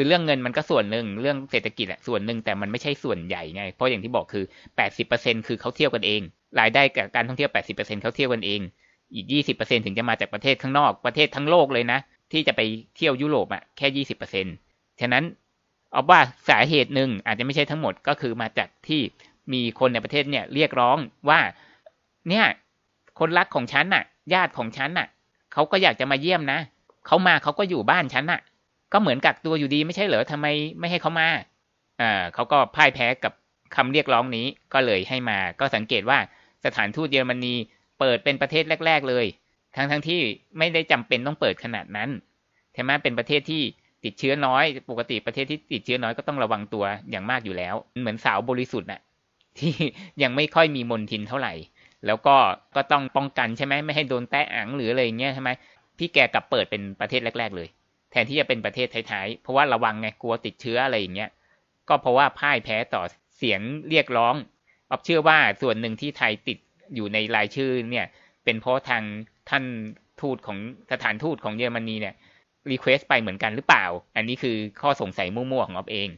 [0.00, 4.44] คือเรื่องเงินมันก็ส่วนหนึ่งเรื่องเศรษฐกิจแหละส่วนหนึ่งแต่มันไม่ใช่ส่วนใหญ่ไง เพราะอย่างที่บอกคือ
[4.96, 6.20] 80%คือเขาเที่ยวกันเอง
[6.60, 8.60] รายได้กับการท่องเที่ยว 80%เขาเที่ยวกันเอง
[9.14, 11.98] อีกยี่สิบเปอร์เซ็นถึงจะมาจากประเทศข้างนอกประเทศทั้งโลกเลยนะ
[12.32, 12.60] ที่จะไป
[12.96, 14.46] เที่ยวยุโรปอะแค่ยี่สิบเปอร์เซ็น
[15.00, 15.24] ฉะนั้น
[15.92, 19.00] เอาว่าสาเหตุหนึ่งอาจจะไม่ใช่ทั้งหมดก็คือมาจากที่
[19.52, 21.40] มีคนในประเทศเนี่ยเรียกร้องว่า
[22.28, 22.46] เนี่ย
[23.18, 25.06] คนรักของฉันน่ะ ญาติของฉันน่ะ
[25.52, 26.58] เขาก็อยากจะมาเยี่ยมนะ
[27.06, 28.40] เขามาเขาก็อยู่บ้านฉันน่ะ
[28.92, 30.46] ก็เหมือนกักตัวอยู่ดีไม่ใช่เหรอทำไม
[30.78, 31.28] ไม่ให้เขามา
[32.00, 33.32] อ่าเขาก็พ่ายแพ้กับ
[33.76, 36.18] คำเรียกร้องนี้ก็เลยให้มา ก็สังเกตว่า
[36.64, 37.54] สถานทูตเยอรมนี
[38.00, 39.24] เปิดเป็นประเทศแรก ๆ เลย
[39.76, 40.20] ทั้งทั้งที่
[40.58, 42.10] ไม่ได้จำเป็นต้องเปิดขนาดนั้น
[42.74, 43.62] ใช่ไหมเป็นประเทศที่
[44.04, 49.00] ติดเชื้อน้อย ปกติประเทศที่ติดเชื้อน้อยก็ต้องระวังตัวอย่างมากอยู่แล้ว เหมือนสาวบริสุทธิ์น่ะ
[49.58, 49.72] ที่
[50.22, 51.54] ยังไม่ค่อยมีมนทินเท่าไหร่
[52.06, 52.36] แล้วก็
[52.76, 55.50] ก็ต้องป้องกันใช่ไหมไม่ให้โดนแตะอังหรืออะไรเงี้ยใช่ไหม
[55.98, 57.68] พี่แกกลับเปิดเป็นประเทศแรก ๆ เลย
[58.10, 61.30] แทนที่จะเป็นประเทศท้ายๆ เพราะว่าระวังไงกลัวติดเชื้ออะไรอย่างเงี้ย
[61.88, 63.02] ก็เพราะว่าพ่ายแพ้ต่อ
[63.36, 64.34] เสียงเรียกร้อง
[64.90, 66.58] ออฟเชื่อว่าส่วนหนึ่งที่ไทยติด
[66.94, 68.06] อยู่ในรายชื่อเนี่ย
[68.44, 69.02] เป็นเพราะทาง
[69.50, 69.64] ท่าน
[70.20, 70.58] ทูตของ
[70.92, 72.14] สถานทูตของเยอรมนีเนี่ย
[72.70, 76.08] request ไปเหมือนกันหรือเปล่า อันนี้คือข้อสงสัยมั่วๆของออฟเอง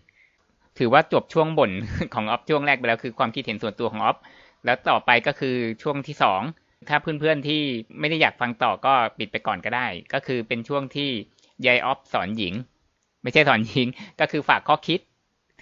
[0.79, 1.73] ถือว่าจบช่วงบ่น
[2.15, 4.19] ของออฟช่วงแรกไปแล้วคือความคิดเห็นส่วนตัวของออฟ
[4.65, 6.43] แล้วต่อไปก็คือช่วงที่สอง
[6.89, 7.63] ถ้าเพื่อนๆที่
[8.01, 11.11] ไม่ได้อยากฟังต่อก็ปิดไปก่อนก็ได้ ก็คือเป็นช่วงที่
[11.67, 12.55] ยายออฟสอนหญิง
[13.23, 13.87] ไม่ใช่สอนหญิง
[14.21, 15.01] ก็คือฝากข้อคิด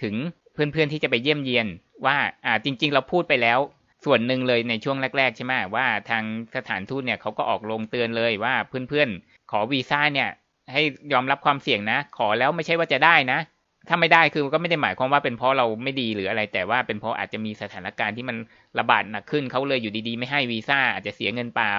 [0.01, 0.15] ถึง
[0.53, 1.67] เพื่อนๆที่จะไปเยี่ยมเยียน
[2.05, 3.59] ว่าอ่าจริง ๆ เราพูดไปแล้ว
[4.05, 6.23] ส่วนหนึ่งเลยในช่วงแรก ๆ ใช่ไหมว่าทาง
[6.55, 10.29] สถานทูตเนี่ยเขาก็ออกลงเตือนเลยว่าเพื่อนๆ ขอวีซ่าเนี่ย
[10.71, 10.81] ให้
[11.13, 13.39] ยอมรับความเสี่ยงนะ ขอแล้วไม่ใช่ว่าจะได้นะ
[13.87, 18.37] ถ้าไม่ได้คือก็ไม่ได้หมายความว่าเป็นเพราะเราไม่ดีหรืออะไร แต่ว่าเป็นเพราะอาจจะมีสถานการณ์ที่มัน
[18.79, 21.73] ระบาดหนักขึ้นเขาเลยอยู่ดีๆ ไม่ให้วีซ่าอาจจะเสียเงินเปล่า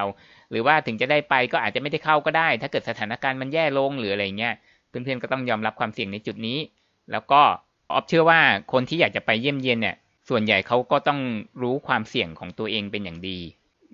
[0.50, 4.54] หรือว่าถึงจะได้ไปก็อาจจะไม่ได้เข้าก็ได้ ถ้าเกิดสถานการณ์มันแย่ลงหรืออะไรเงี้ย
[4.88, 6.58] เพื่อนๆก็ต้องยอมรับความเสี่ยงในจุดนี้
[7.12, 7.42] แล้วก็
[7.92, 8.40] ออฟเชื่อว่า
[8.72, 9.96] คนที่อยากจะไปเยี่ยมเยียนเนี่ย
[10.28, 11.20] ส่วนใหญ่เขาก็ต้อง
[11.62, 13.38] รู้ความเสี่ยงของตัวเองเป็นอย่างดี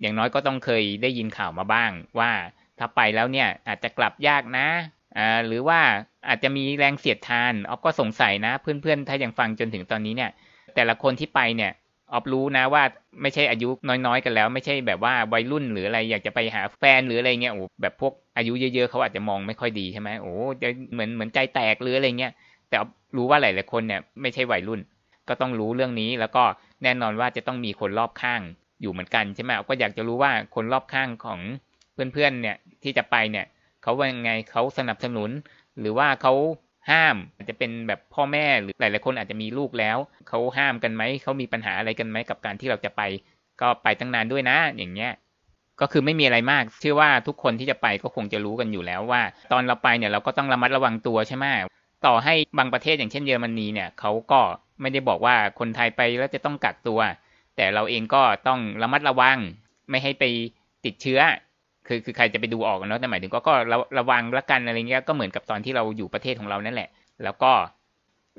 [0.01, 2.31] อย่างน้อยก็ต้องเคยได้ยินข่าวมาบ้าง ว่า
[2.79, 4.69] ถ้าไปแล้วเนี่ยอาจจะกลับยากนะ
[5.17, 5.81] อ่าหรือว่า
[6.29, 10.31] อาจจะมีแรงเสียดทานออฟก็สงสัยนะ เพื่อนๆถ้ายังฟังจนถึงตอนนี้เนี่ย
[10.75, 11.73] แต่ละคนที่ไปเนี่ย
[12.13, 12.83] ออฟรู้นะว่า
[13.23, 22.33] ไม่ใช่อายุน้อยๆกันแล้ว ไม่ใช่แบบว่าวัยรุ่นหรืออะไรอยากจะไปหาแฟนหรืออะไรเงี้ยโอ้แบบพวกอายุเยอะๆเขาอาจจะมองไม่ค่อยดีใช่ไหมโอ้จะเหมือนเหมือนใจแตกหรืออะไรเงี้ย
[22.71, 22.77] แต่
[23.17, 24.81] รู้ว่าหลายๆคนเนี่ยไม่ใช่วัยรุ่น
[25.29, 26.45] ก็ต้องรู้เรื่องนี้แล้วก็
[26.83, 28.41] แน่นอนว่าจะต้องมีคนรอบข้าง
[28.81, 31.41] อยู่เหมือนกันใช่ไหมก็อยากจะรู้ว่าคนรอบข้างของ
[32.13, 33.47] เพื่อนๆเนี่ยที่จะไปเนี่ย
[33.83, 35.31] เขาว่ายังไงเขาสนับสนุน
[35.81, 36.33] หรือว่าเขา
[36.91, 43.03] ห้ามอาจจะเป็นแบบพ่อแม่หรือหลายๆคนอาจจะมีลูกแล้วเขาห้ามกันไหมเขามีปัญหาอะไรกันไหมกับการที่เราจะไป
[43.61, 45.13] ก็ไปตั้งนานด้วยนะ อย่างเงี้ย
[45.81, 49.23] ก็คือไม่มีอะไรมาก เชื่อว่าทุกคนที่จะไปก็คงจะรู้กันอยู่แล้วว่า
[49.53, 51.45] ตอนเราไปเนี่ยเราก็ต้องระมัดระวังตัวใช่ไหม
[52.07, 54.41] ต่อให้บางประเทศอย่างเช่นเยอรมนีเนี่ยเขาก็
[54.81, 57.01] ไม่ได้บอกว่าคนไทยไปแล้วจะต้องกักตัว
[57.57, 59.39] แต่เราเองก็ต้องระมัดระวัง
[59.91, 60.25] ไม่ให้ไป
[60.85, 61.21] ติดเชื้อ
[61.89, 66.89] คือคือใครจะไปดูออกเนาะแต่หมายถึงก็ก็ระระวังละกันอะไรเงี้ยก็เหมือนกับตอนที่เราอยู่ประเทศของเรานั่นแหละ
[67.25, 67.53] แล้วก็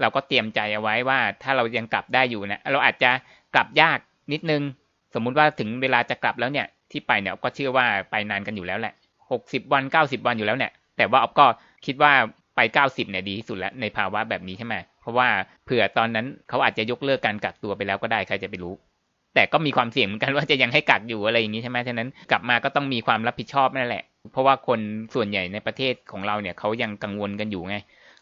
[0.01, 3.11] เราก็เตรียมใจเอาไว้ว่าถ้าเรายังกลับได้อยู่นะเราอาจจะ
[3.55, 3.99] กลับยาก
[4.33, 4.61] นิดนึง
[5.13, 8.93] สมมุติว่าถึงเวลาจะกลับแล้วเนี่ยที่ไปเนี่ยก็เชื่อว่าไปนานกันอยู่แล้วแหละ
[9.31, 11.45] หกสิบวันเก้าสิบวันอยู่แล้วเนี่ยแต่ว่าออฟก็
[11.85, 12.11] คิดว่า
[12.55, 15.27] ไปเก้าสิบเนี่ยดีที่สุดแล้วในภาวะแบบนี้ใช่ไหมเพราะว่า
[15.65, 18.73] เผื่อตอนนั้นเขาอาจจะยกเลิกการกักตัวไปแล้วก็ได้ใครจะไปรู้
[19.37, 24.79] แต่ก็มีความเสี่ยงเหมือนกันว่าจะยังให้กักอยู่อะไรอย่างนี้ใช่ไหมฉะนั้นกลับมาก็ต้องมีความรับผิดชอบนั่นแหละ เพราะว่าคน
[25.15, 27.75] ส่วนใหญ่ในประเทศของเราเนี่ยเขายังกังวลกันอยู่ไง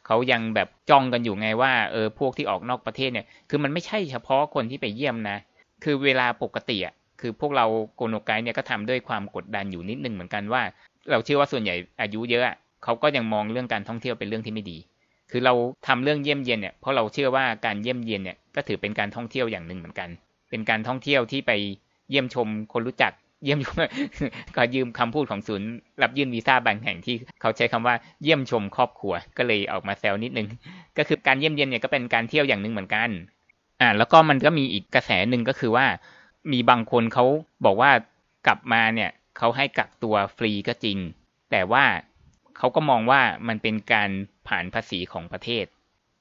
[0.08, 5.38] เขายังแบบจ้องกันอยู่ไงว่าเออพวกที่ออกนอกประเทศเนี่ยคือมันไม่ใช่เฉพาะคนที่ไปเยี่ยมนะ
[5.84, 10.62] คือเวลาปกติอะคือพวกเราโกโนไกเนี่ยก็ทำด้วยความกดดันอยู่นิดนึงเหมือนกันว่า
[11.12, 14.78] เราเชื่อว่าส่วนใหญ่อายุเยอะเขาก็ยังมองเรื่องการท่องเที่ยวเป็นเรื่องที่ไม่ดี
[15.32, 15.54] คือเรา
[15.88, 20.10] ทำเรื่องเยี่ยมเยียนเนี่ยเพราะเราเชื่อว่าการเยี่ยมเยียนเนี่ยก็ถือเป็นการท่องเที่ยวอย่างหนึ่งเหมือนกัน
[20.56, 21.52] เป็นการท่องเที่ยวที่ไป
[22.10, 23.12] เยี่ยมชมคนรู้จัก
[23.44, 23.76] เยี่ยมชม
[24.56, 25.70] ก็ยืมคำพูดของศูนย์
[26.02, 30.48] รับยื่นวีซ่าบางแห่งที่เขาใช้คำว่าเยี่ยมชมครอบครัว ก็เลยออกมาแซวนิดนึง
[30.98, 33.10] ก็คือการเยี่ยมเยียนเนี่ยก็เป็นการเที่ยวอย่างหนึ่งเหมือนกัน
[33.82, 35.86] อ่า แล้วก็มันก็มีอีกกระแสหนึ่งก็คือว่า
[36.52, 37.26] มีบางคนเขา
[37.66, 37.92] บอกว่า
[38.48, 40.98] กลับมาเนี่ยเขาให้กักตัวฟรีก็จริง
[41.52, 41.86] แต่ว่า
[42.58, 44.10] เขาก็มองว่ามันเป็นการ
[44.48, 45.66] ผ่านภาษีของประเทศ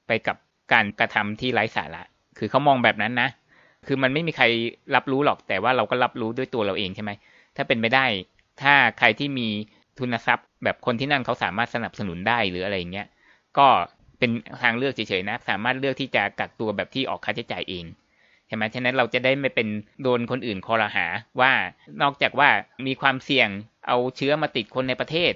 [0.07, 0.37] ไปกับ
[0.73, 2.03] การกระทำที่ไร้สาระ
[2.37, 3.29] คือเขามองแบบนั้นนะ
[3.87, 4.45] คือมันไม่มีใคร
[4.95, 7.11] รับรู้หรอก แต่ว่าเราก็รับรู้ด้วยตัวเราเองใช่ไหม
[7.55, 8.05] ถ้าเป็นไปได้
[8.61, 9.47] ถ้าใครที่มี
[9.99, 13.07] ทุนทรัพย์ แบบคนที่นั่นเขาสามารถสนับสนุนได้หรืออะไรเงี้ย
[13.57, 13.67] ก็
[14.19, 14.31] เป็น
[14.63, 17.85] ทางเลือกเฉยๆนะ สามารถเลือกที่จะกักตัวแบบที่ออกค่าใช้จ่ายเอง
[18.47, 19.67] ใช่ไหมฉะนั้นเราจะได้ไม่เป็น
[20.01, 21.05] โดนคนอื่นคอรหา
[21.41, 21.51] ว่า
[22.01, 22.49] นอกจากว่า
[22.87, 23.49] มีความเสี่ยง
[23.87, 25.33] เอาเชื้อมาติดคนในประเทศ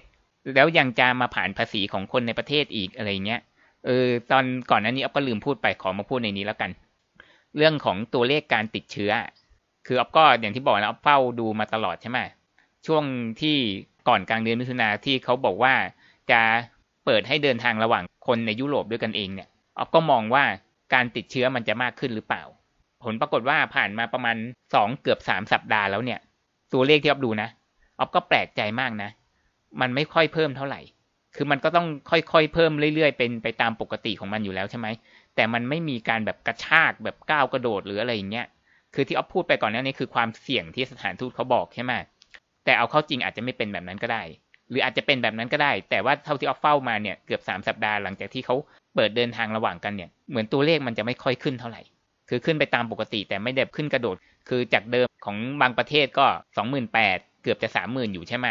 [0.55, 3.41] แล้วยังจะมาผ่านภาษีของคนในประเทศอีกอะไรเงี้ย
[3.85, 6.69] เออตอนก่อนหน้านี้อ๊อฟก็ลืมพูดไปขอมาพูดในนี้แล้วกัน
[7.57, 9.11] เรื่องของตัวเลขการติดเชื้อ
[9.87, 12.19] คืออ๊อฟก็อย่างที่บอกนะอ๊อฟเฝ้าดูมาตลอดใช่ไหม
[12.87, 13.03] ช่วง
[13.41, 13.57] ที่
[14.07, 15.73] ก่อนกลางเดือนมิถุนาที่เขาบอกว่า
[16.31, 16.41] จะ
[17.05, 20.43] เปิดให้เดินทางระหว่างคนในยุโรปด้วยกันเองเนี่ยอ๊อฟก็มองว่า
[20.93, 22.43] การติดเชื้อมันจะมากขึ้นหรือเปล่า
[23.03, 24.35] ผลปรากฏว่าผ่านมาประมาณ
[24.73, 26.19] สองเกือบสามสัปดาห์แล้วเนี่ย
[26.73, 27.49] ตัวเลขที่อ๊อฟดูนะ
[27.99, 29.09] อ๊อฟก็แปลกใจมากนะ
[29.81, 30.81] มันไม่ค่อยเพิ่มเท่าไหร่
[31.35, 34.87] คือมันก็ต้องค่อยๆเพิ่มเรื่อยๆ เป็นไปตามปกติของมันอยู่แล้วใช่ไหม
[35.39, 38.47] แต่มันไม่มีการแบบกระชากแบบก้าวกระโดดหรืออะไรอย่างเงี้ย
[38.93, 41.93] คือที่อ๊อฟพูดไปก่อนหน้นี้คือความเสี่ยงที่สถานทูตเขาบอกใช่ไหม
[42.65, 44.23] แต่เอาเข้าจริงอาจจะไม่เป็นแบบนั้นก็ได้
[44.69, 48.55] หรืออาจจะเป็นแบบนั้นก็ได้ แต่ว่าเท่าที่อ๊อฟเฝ้ามาเนี่ยเกือบสามสัปดาห์หลังจากที่เขา
[48.95, 51.81] เปิดเดินทางระหว่างกันเนี่ยเหมือนตัวเลขมันจะไม่ค่อยขึ้นเท่าไหร่
[52.29, 54.15] คือขึ้นไปตามปกติแต่ไม่ได้ขึ้นกระโดด
[54.49, 56.25] คือจากเดิมของบางประเทศก็
[56.57, 58.47] สองหมื่นแปดเกือบจะสามหมื่นอยู่ใช่ไหม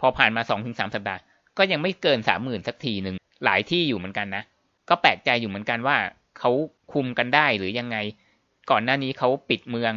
[0.00, 1.20] พอผ่านมาสองถึงสามสัปดาห์
[1.58, 4.42] ก็ยังไม่เกินสามหมื่นสักทีหนึ่งหลายที่อยู่เหมือนกันนะ
[4.88, 5.96] ก็แปลกใจอยู่เหมือนกันว่า
[6.38, 6.50] เขา
[6.92, 7.96] คุมกันได้หรือยังไง
[8.70, 9.94] ก่อนหน้านี้เขาปิดเมือง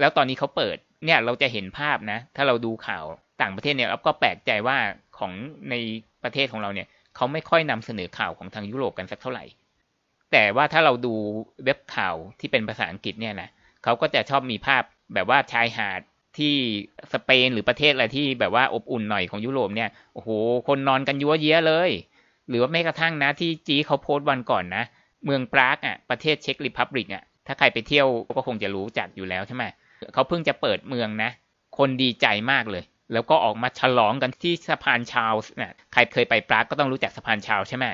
[0.00, 3.04] แล้วตอนนี้เขาเปิด เนี่ยเราจะเห็นภาพนะ ถ้าเราดูข่าว
[3.42, 4.76] ต่างประเทศเนี่ยเราก็แปลกใจว่า
[5.18, 5.32] ของ
[5.70, 5.74] ใน
[6.22, 9.44] ประเทศของเราเนี่ยเขาไม่ค่อยนำเสนอข่าวของทางยุโรปกันสักเท่าไหร่
[10.32, 11.14] แต่ว่าถ้าเราดู
[11.64, 13.48] เว็บข่าวที่เป็นภาษาอังกฤษเนี่ยนะ
[13.84, 14.82] เขาก็จะชอบมีภาพ
[15.14, 16.00] แบบว่าชายหาด
[16.38, 16.54] ที่
[17.12, 20.28] สเปนหรือประเทศอะไรที่แบบว่าอบอุ่นหน่อยของยุโรปเนี่ยโอ้โห
[20.68, 21.90] คนนอนกันยัวเยี้ยเลย
[22.48, 24.84] หรือว่าแม้กระทั่งนะที่จีเขาโพสต์วันก่อนนะ
[25.24, 29.64] เมืองปรากอะประเทศเช็กริพับลิกอะถ้าใครไปเที่ยวก็คงจะรู้จักอยู่แล้วใช่ไหม
[30.14, 31.30] เขาเพิ่งจะเปิดเมืองนะ
[31.78, 37.84] คนดีใจมากเลย แล้วก็ออกมาฉลองกันที่สะพานชาวส์นะใครเคยไปปรากก็ต้องรู้จักสะพานชาวใช่ไหม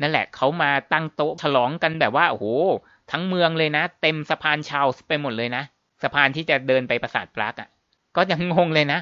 [0.00, 2.46] นั่นแหละเขามาตั้งโต๊ะฉลองกันแบบว่าโอ้โห
[3.10, 5.62] ทั้งเมืองเลยนะ เต็มสะพานชาร์ลส์ไปหมดเลยนะ
[6.02, 7.68] สะพานที่จะเดินไปปราสาทปรากอะ
[8.16, 8.98] ก็ยังงงเลยนะ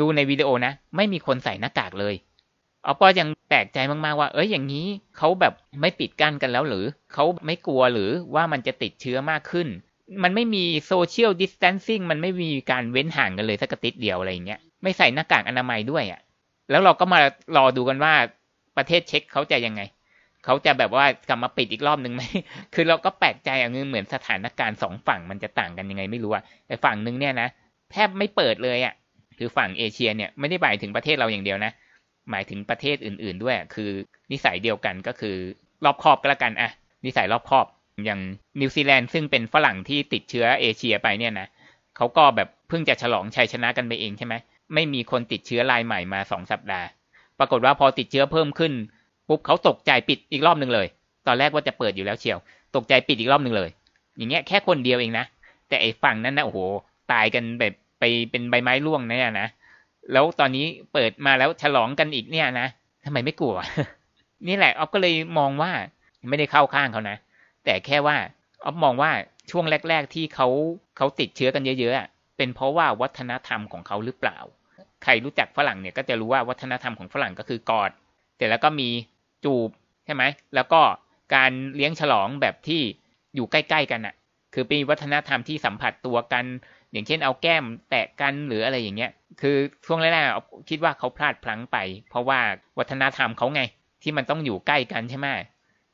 [0.00, 2.14] ดูในวิดีโอนะ ไม่มีคนใส่หน้ากากเลย
[2.86, 9.68] ออฟก็ยังแปลกใจมากๆว่า เอ้ยอย่างนี้เขาแบบไม่ปิดกั้นกันแล้วหรือเขาไม่กลัวหรือว่ามันจะติดเชื้อมากขึ้น
[10.22, 16.20] มันไม่มี social distancing มันไม่มีการเว้นห่างกันเลยสักนิดเดียวอะไรเงี้ยไม่ใส่หน้ากากอนามัยด้วยอะ่ะ
[16.70, 17.18] แล้วเราก็มา
[17.56, 18.14] รอดูกันว่า
[18.76, 19.82] ประเทศเช็คเขาจะยังไง
[20.44, 22.22] เขาจะแบบว่ากลับมาปิดอีกรอบหนึ่งไหม
[22.74, 27.48] คือเราก็แปลกใจอะเหมือนสถานการณ์สองฝั่งมันจะต่างกันยังไงไม่รู้อะแต่ฝั่งหนึ่งเนี่ยนะ
[27.92, 28.94] แทบไม่เปิดเลยอะ
[29.38, 31.72] คือฝั่งเอเชียเนี่ยไม่ได้หมายถึงประเทศเราอย่างเดียวนะ
[32.30, 33.90] หมายถึงประเทศอื่น ๆ ด้วย คือ
[34.32, 35.36] นิสัยเดียวกันก็คือ
[35.84, 36.70] รอบครอบก็แล้วกันอะ
[37.04, 37.66] นิสัยรอบครอบ
[38.04, 38.20] อย่าง
[38.60, 41.48] นิวซีแลนด์ซึ่งเป็นฝรั่งที่ติดเชื้อเอเชียไปเนี่ยนะ
[41.96, 44.34] เขาก็แบบเพิ่งจะฉลองชัยชนะกันไปเองใช่ไหม
[44.74, 46.86] ไม่มีคนติดเชื้อรายใหม่มาสองสัปดาห์
[47.38, 48.72] ปรากฏว่าพอติดเชื้อเพิ่มขึ้น
[49.28, 50.86] ปุ๊บเขาตกใจปิดอีกรอบหนึ่งเลย
[51.26, 52.38] ตอนแรกว่าจะเปิดอยู่แล้วเชียว
[52.76, 53.68] ตกใจปิดอีกรอบหนึ่งเลย
[54.16, 55.24] อย่างเงี้ยแค่คนเดียวเองนะ
[55.68, 56.58] แต่ไอ้ฝั่งนั้นนะโอ้โห
[57.12, 59.48] ตายกันแบบไปเป็นใบไม้ร่วงเนี่ยนะ
[60.12, 62.68] แล้วตอนนี้เปิดมาแล้วฉลองกันอีกเนี่ยนะ
[63.04, 63.54] ทำไมไม่กลัว
[64.48, 65.70] นี่แหละออฟก็เลยมองว่า
[66.28, 67.16] ไม่ได้เข้าข้างเขานะ
[67.64, 68.16] แต่แค่ว่า
[68.64, 69.10] ออฟมองว่า
[69.50, 70.48] ช่วงแรก ๆ ที่เขา
[70.96, 74.38] เขาติดเชื้อกันเยอะๆเป็นเพราะว่าวัฒนธรรมของเขาหรือเปล่า
[75.02, 77.90] ใครรู้จักฝรั่งเนี่ยก็จะรู้ว่าวัฒนธรรมของฝรั่งก็คือกอด
[78.36, 78.88] แต่แล้วก็มี
[79.44, 79.70] จูบ
[80.04, 80.22] ใช่ไหม
[80.54, 80.80] แล้วก็
[81.34, 82.82] การเลี้ยงฉลองแบบที่
[83.34, 84.14] อยู่ใกล้ ๆ กันอะ่ะ
[84.54, 86.44] คือเป็นวัฒนธรรมที่สัมผัสตัวกัน
[86.94, 91.76] อย่างเช่นเอาแก้มแตะกันหรืออะไรอย่างเงี้ย คือช่วงแรกๆคิดว่าเขาพลาดพลั้งไป
[92.10, 92.40] เพราะว่า
[92.78, 93.62] วัฒนธรรมเขาไง
[94.02, 95.26] ที่มันต้องอยู่ใกล้กันใช่ไหม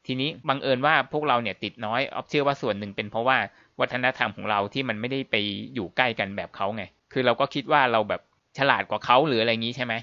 [0.07, 3.37] ทีนี้บังเอิญว่าพวกเราเนี่ยติดน้อยออฟเชื่อว่าส่วนหนึ่งเป็นเพราะว่า
[3.81, 5.35] วัฒนธรรมของเราที่มันไม่ได้ไป
[5.75, 6.83] อยู่ใกล้กันแบบเขาไง
[7.13, 8.21] คือเราก็คิดว่าเราแบบ
[8.59, 9.95] ฉลาดกว่าเขาหรืออะไรอย่างนี้ใช่ไหม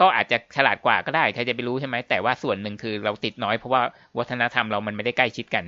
[0.00, 3.82] ก็อาจจะฉลาดกว่าก็ได้ใครจะไปรู้ใช่ไหมแต่ว่าส่วนหนึ่งคือเราติดน้อยเพราะว่า
[4.18, 5.64] วัฒนธรรมเรามันไม่ได้ใกล้ชิดกัน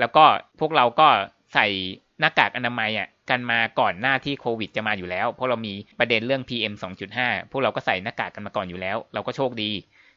[0.00, 0.24] แล้วก็
[0.60, 1.08] พวกเราก็
[1.54, 1.66] ใส่
[2.20, 6.74] หน้ากากอนามัยอะกันมาก่อนหน้าที่โควิดจะมาอยู่แล้ว เพราะเรามีประเด็นเรื่อง PM
[7.12, 9.70] 2.5 พวกเราก็ใส่หน้ากากกันมาก่อนอยู่แล้ว เราก็โชคดี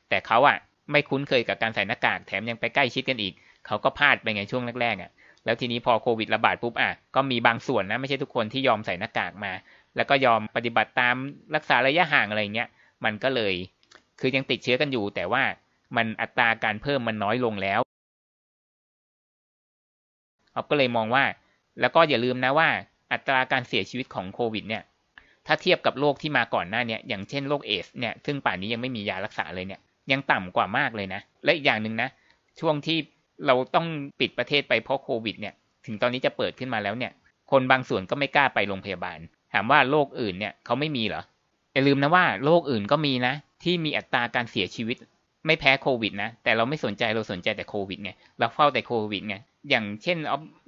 [0.10, 0.58] แต่เขาอะ
[0.92, 3.34] ไม่คุ้นเคยกับการใส่หน้ากากแถมยังไปใกล้ชิดกันอีก
[3.68, 5.12] เขาก็พลาดไปไงช่วงแรกๆอะ
[5.46, 9.52] แล้วทีนี้พอโควิดระบาดปุ๊บอะก็มีบางส่วนนะไม่ใช่ทุกคนที่ยอมใส่หน้ากากมา
[9.96, 11.16] แล้วก็ยอมปฏิบัติตาม
[11.56, 12.70] รักษาระยะห่างอะไรเงี้ย
[13.06, 13.54] มันก็เลย
[14.20, 15.44] คือยังติดเชื้อกันอยู่ แต่ว่า
[15.96, 17.80] มันอัตราการเพิ่มมันน้อยลงแล้ว
[20.54, 21.24] เราก็เลยมองว่า
[21.80, 22.70] แล้วก็อย่าลืมนะว่า
[23.12, 24.84] อัตราการเสียชีวิตของโควิดเนี่ย
[25.48, 29.80] ถ้าเทียบกับโรคที่มาก่อนหน้าเนี่ยอย่างเช่นโรคเอสเนี่ยซึ่งป่านนี้ยังไม่มียารักษาเลยเนี่ย
[30.12, 32.10] ยังต่ำกว่ามากเลยนะ และอีกอย่างหนึ่งนะ
[32.60, 32.98] ช่วงที่
[33.46, 33.88] เราต้อง
[34.20, 35.54] ปิดประเทศไปเพราะโควิดเนี่ย
[35.86, 37.12] ถึงตอนนี้จะเปิดขึ้นมาแล้วเนี่ย
[37.52, 39.20] คนบางส่วนก็ไม่กล้าไปโรงพยาบาล
[39.54, 41.24] ถามว่าโรคอื่นเนี่ยเขาไม่มีเหรอ
[41.74, 43.34] อย่าลืมนะว่าโรคอื่นก็มีนะ
[43.64, 44.98] ที่มีอัตราการเสียชีวิต
[45.46, 49.36] ไม่แพ้โควิดนะ แต่เราไม่สนใจเราสนใจแต่โควิดไงเราเฝ้าแต่โควิดไง
[49.70, 50.18] อย่างเช่น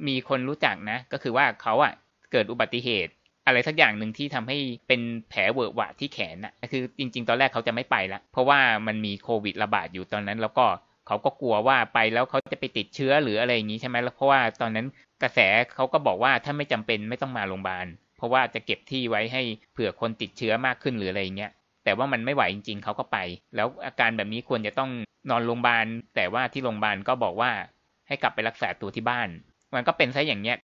[0.08, 1.94] มีคนรู้จักนะ ก็คือว่าเขาอะ
[2.32, 3.12] เกิดอุบัติเหตุ
[3.48, 4.58] อะไรสักอย่างหนึ่งที่ทำให้
[4.88, 10.66] เป็นแผลเวอะหวะที่แขนนะคือจริง ๆ ตอนแรกเขาจะไม่ไปละเพราะว่ามันมีโควิดระบาดอยู่ตอนนั้น แล้วก็
[11.08, 14.88] เขาก็กลัวว่าไปแล้วเขาจะไปติดเชื้อหรืออะไรอย่างนี้ใช่ไหมแล้วเพราะว่าตอนนั้น
[15.24, 15.40] กระแส
[15.76, 17.86] เขาก็บอกว่าถ้าไม่จำเป็นไม่ต้องมาโรงพยาบาล
[18.18, 19.42] เพราะว่าจะเก็บที่ไว้ให้
[19.74, 21.52] เผื่อคนติดเชื้อมากขึ้นหรืออะไรอย่างเงี้ย
[21.84, 23.18] แต่ว่ามันไม่ไหวจริง ๆเขาก็ไป
[23.56, 24.92] แล้วอาการแบบนี้ควรจะต้อง
[25.30, 27.52] นอนโรงพยาบาล แต่ว่าที่โรงพยาบาลก็บอกว่า
[28.08, 29.30] ให้กลับไปรักษาตัวที่บ้าน
[29.76, 30.58] มันก็เป็นซะอย่างเนี้ย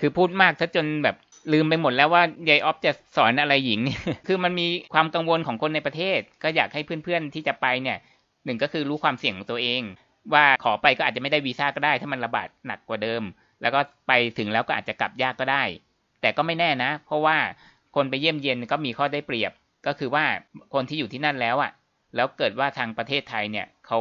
[0.00, 1.16] คือพูดมากซะจนแบบ
[1.52, 3.80] ลืมไปหมดแล้วว่ายายออฟจะสอนอะไรหญิง
[4.26, 7.98] คือมันมีความกังวลของคนในประเทศ ก็อยากให้เพื่อนๆที่จะไปเนี่ย
[8.44, 9.82] หนึ่งก็คือรู้ความเสี่ยงของตัวเอง
[10.34, 13.22] ว่าขอไปก็อาจจะไม่ได้วีซ่าก็ได้ ถ้ามันระบาดหนักกว่าเดิม
[13.62, 15.64] แล้วก็ไปถึงแล้วก็อาจจะกลับยากก็ได้
[16.20, 17.36] แต่ก็ไม่แน่นะ เพราะว่า
[17.96, 19.52] คนไปเยี่ยมเยียนก็มีข้อได้เปรียบ
[19.86, 20.24] ก็คือว่า
[20.74, 21.72] คนที่อยู่ที่นั่นแล้วอะ
[22.16, 23.98] แล้วเกิดว่าทางประเทศไทยเนี่ยเขา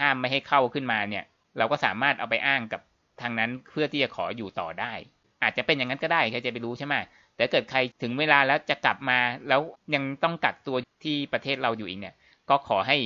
[0.00, 1.24] ห้ามไม่ให้เข้าขึ้นมาเนี่ย
[1.58, 2.80] เราก็สามารถเอาไปอ้างกับ
[3.20, 4.92] ทางนั้นเพื่อที่จะขออยู่ต่อได้
[5.42, 6.94] อาจจะเป็นอย่างนั้นก็ได้ใครจะไปรู้ใช่ไหม
[7.36, 9.60] แต่เกิดใครถึงเวลาแล้วจะกลับมาแล้ว
[9.94, 12.14] ยังต้องกักตัวที่ประเทศเราอยู่อีกเนี่ย
[12.50, 12.96] ก็ขอให้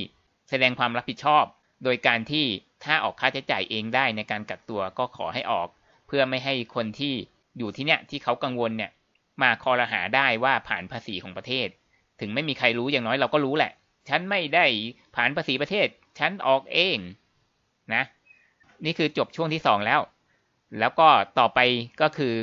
[0.49, 1.43] แสดงความรับผิดชอบ
[1.83, 2.45] โดยการที่
[2.83, 5.67] ถ้าออกค่าใช้จ่ายเองได้ในการกักตัวก็ขอให้ออก
[6.07, 7.13] เพื่อไม่ให้คนที่
[7.57, 8.91] อยู่ที่เนี่ยที่เขากังวลเนี่ย
[9.41, 11.67] มาคอรหาได้ว่าผ่านภาษีของประเทศ
[12.19, 13.71] ถึงไม่มีใครรู้อย่างน้อยเราก็รู้แหละ
[14.09, 14.65] ฉันไม่ได้
[15.15, 15.87] ผ่านภาษีประเทศ
[16.19, 16.97] ฉันออกเอง
[17.93, 18.03] นะ
[18.85, 20.01] นี่คือจบช่วงที่สองแล้ว
[20.79, 21.07] แล้วก็
[21.39, 21.59] ต่อไป
[22.01, 22.33] ก็คือ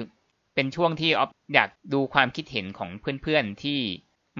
[0.55, 2.90] เป็นช่วงที่ออฟอยากดูความคิดเห็นของ
[3.22, 3.78] เพื่อนๆที่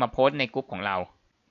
[0.01, 0.97] มาโพสต์ในกลุ่มของเรา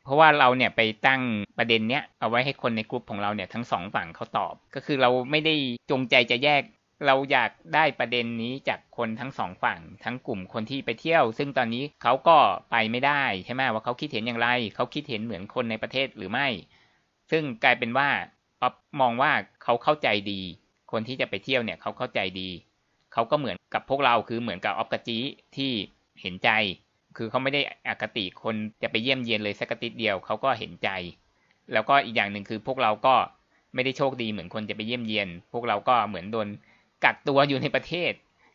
[0.03, 1.21] เพราะว่าเราเนี่ยไปตั้ง
[1.57, 5.55] ประเด็นเนี้ยเอาไว้ให้คนในกลุ่มของเราเนี่ยทั้งสองฝั่งเขาตอบ ก็คือเราไม่ได้
[5.91, 6.61] จงใจจะแยก
[7.05, 12.37] เราอยากได้ประเด็นนี้จากคนทั้งสองฝั่ง ทั้งกลุ่มคนที่ไปเที่ยว ซึ่งตอนนี้เขาก็
[12.71, 16.47] ไปไม่ได้ใช่ไหมว่าเขาคิดเห็นอย่างไร เขาคิดเห็นเหมือนคนในประเทศหรือไม่
[17.31, 18.09] ซึ่งกลายเป็นว่า
[18.61, 19.31] ป๊อปมองว่า
[19.63, 20.41] เขาเข้าใจดี
[20.91, 22.49] คนที่จะไปเที่ยวเนี่ยเขาเข้าใจดี
[23.13, 25.17] เขาก็เหมือนกับพวกเราคือเหมือนกับออฟกจี
[25.55, 25.71] ที่
[26.21, 26.49] เห็นใจ
[27.17, 30.89] คือเขาไม่ได้อคติคนจะไปเยี่ยมเยียนเลยสักติดเดียวเขาก็เห็นใจ
[31.73, 33.15] แล้วก็อีกอย่างหนึ่งคือพวกเราก็
[33.73, 36.47] ไม่ได้โชคดีเหมือนคนจะไปเยี่ยมเยียน พวกเราก็เหมือนโดน
[37.05, 38.11] กักตัวอยู่ในประเทศ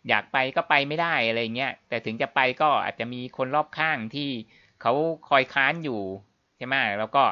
[0.09, 4.29] อยากไปก็ไปไม่ได้อะไรเงี้ยแต่ถึงจะไปก็อาจจะมีคนรอบข้างที่
[4.83, 4.93] เขา
[5.29, 6.01] คอยค้านอยู่
[6.57, 7.23] ใช่ไหมแล้วก็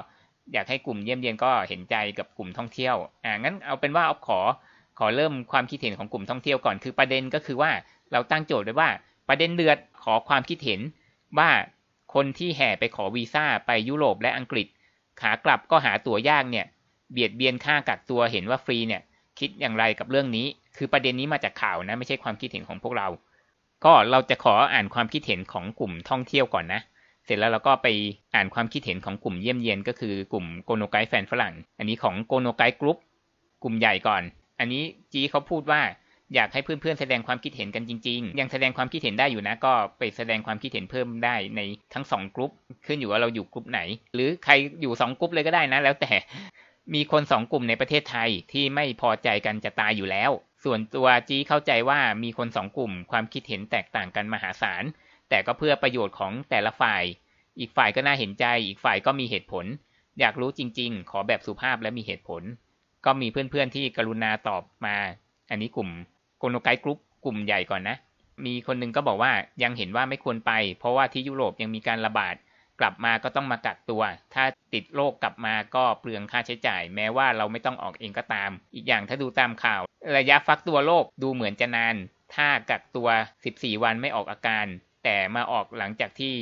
[0.53, 4.41] อยากให้กลุ่มเยี่ยมเยียนก็เห็นใจกับกลุ่มท่องเที่ยวอ่างั้นเอาเป็นว่าเอาขอ
[4.99, 7.71] ขอเริ่มความคิดเห็นของกลุ่มท่องเที่ยวก่อนคือประเด็นก็คือว่า
[8.13, 8.91] เราตั้งโจทย์ไว้ว่า
[9.29, 10.81] ประเด็นเดือดขอความคิดเห็น
[11.39, 11.51] ว่า
[12.15, 14.67] คนที่แห่ไปขอวีซ่าไปยุโรปและอังกฤษ
[15.21, 16.67] ขากลับก็หาตั๋วยากเนี่ย
[17.13, 19.03] เบียดเบียนค่ากักตัวเห็นว่าฟรีเนี่ย
[19.39, 20.47] คิดอย่างไรกับเรื่องนี้
[20.77, 23.09] คือประเด็นนี้มาจากข่าวนะไม่ใช่ความคิดเห็นของพวกเรา
[23.85, 26.81] ก็เราจะขออ่านความคิดเห็นของกลุ่มท่องเที่ยวก่อนนะ
[27.25, 27.89] เสร็จแล้วเราก็ไป
[28.35, 32.99] อ่านความคิดเห็นของกลุ่มเยี่ยมเยียนก็คือกลุ่มโกโนไกแฟนฝรั่ง อันนี้ของโกโนไกกรุ๊ป
[33.63, 34.23] กลุ่มใหญ่ก่อน
[34.59, 34.83] อันนี้
[35.13, 35.81] จีเขาพูดว่า
[36.35, 41.61] อยากให้เพื่อนๆแสดงความคิดเห็นกันจริง ๆ ยังแสดงความคิดเห็นได้อยู่นะ ก็ไปแสดงความคิดเห็นเพิ่มได้ใน
[41.95, 42.51] ทั้งสองกลุ่ม
[42.87, 43.81] ขึ้นอยู่ว่าเราอยู่กลุ่มไหน
[44.15, 46.13] หรือใครอยู่สองกลุ่มเลยก็ได้นะ แล้วแต่
[46.95, 50.31] มีคนสองกลุ่มในประเทศไทยที่ไม่พอใจกันจะตายอยู่แล้ว
[50.65, 54.85] ส่วนตัวจีเข้าใจว่ามีคนสองกลุ่มความคิดเห็นแตกต่างกันมหาศาล
[55.29, 57.03] แต่ก็เพื่อประโยชน์ของแต่ละฝ่าย
[57.59, 59.67] อีกฝ่ายก็น่าเห็นใจ อีกฝ่ายก็มีเหตุผล
[60.21, 62.43] อยากรู้จริง ๆ ขอแบบสุภาพและมีเหตุผล
[63.05, 64.97] ก็มีเพื่อนๆที่กรุณาตอบมา
[65.51, 65.91] อันนี้กลุ่ม
[66.39, 67.97] โกโนไกกรุ๊ปกลุ่มใหญ่ก่อนนะ
[68.47, 72.35] มีคนนึงก็บอกว่ายังเห็นว่าไม่ควรไป เพราะว่าที่ยุโรปยังมีการระบาด
[72.81, 74.03] กลับมาก็ต้องมากักตัว
[74.35, 79.83] ถ้าติดโรคกลับมาก็เปลืองค่าใช้จ่าย แม้ว่าเราไม่ต้องออกเองก็ตาม อีกอย่างถ้าดูตามข่าว
[80.17, 81.97] ระยะฟักตัวโรคดูเหมือนจะนาน
[82.35, 83.09] ถ้ากักตัว
[83.45, 84.67] 14 วันไม่ออกอาการ
[85.05, 86.35] แต่มาออกหลังจากที่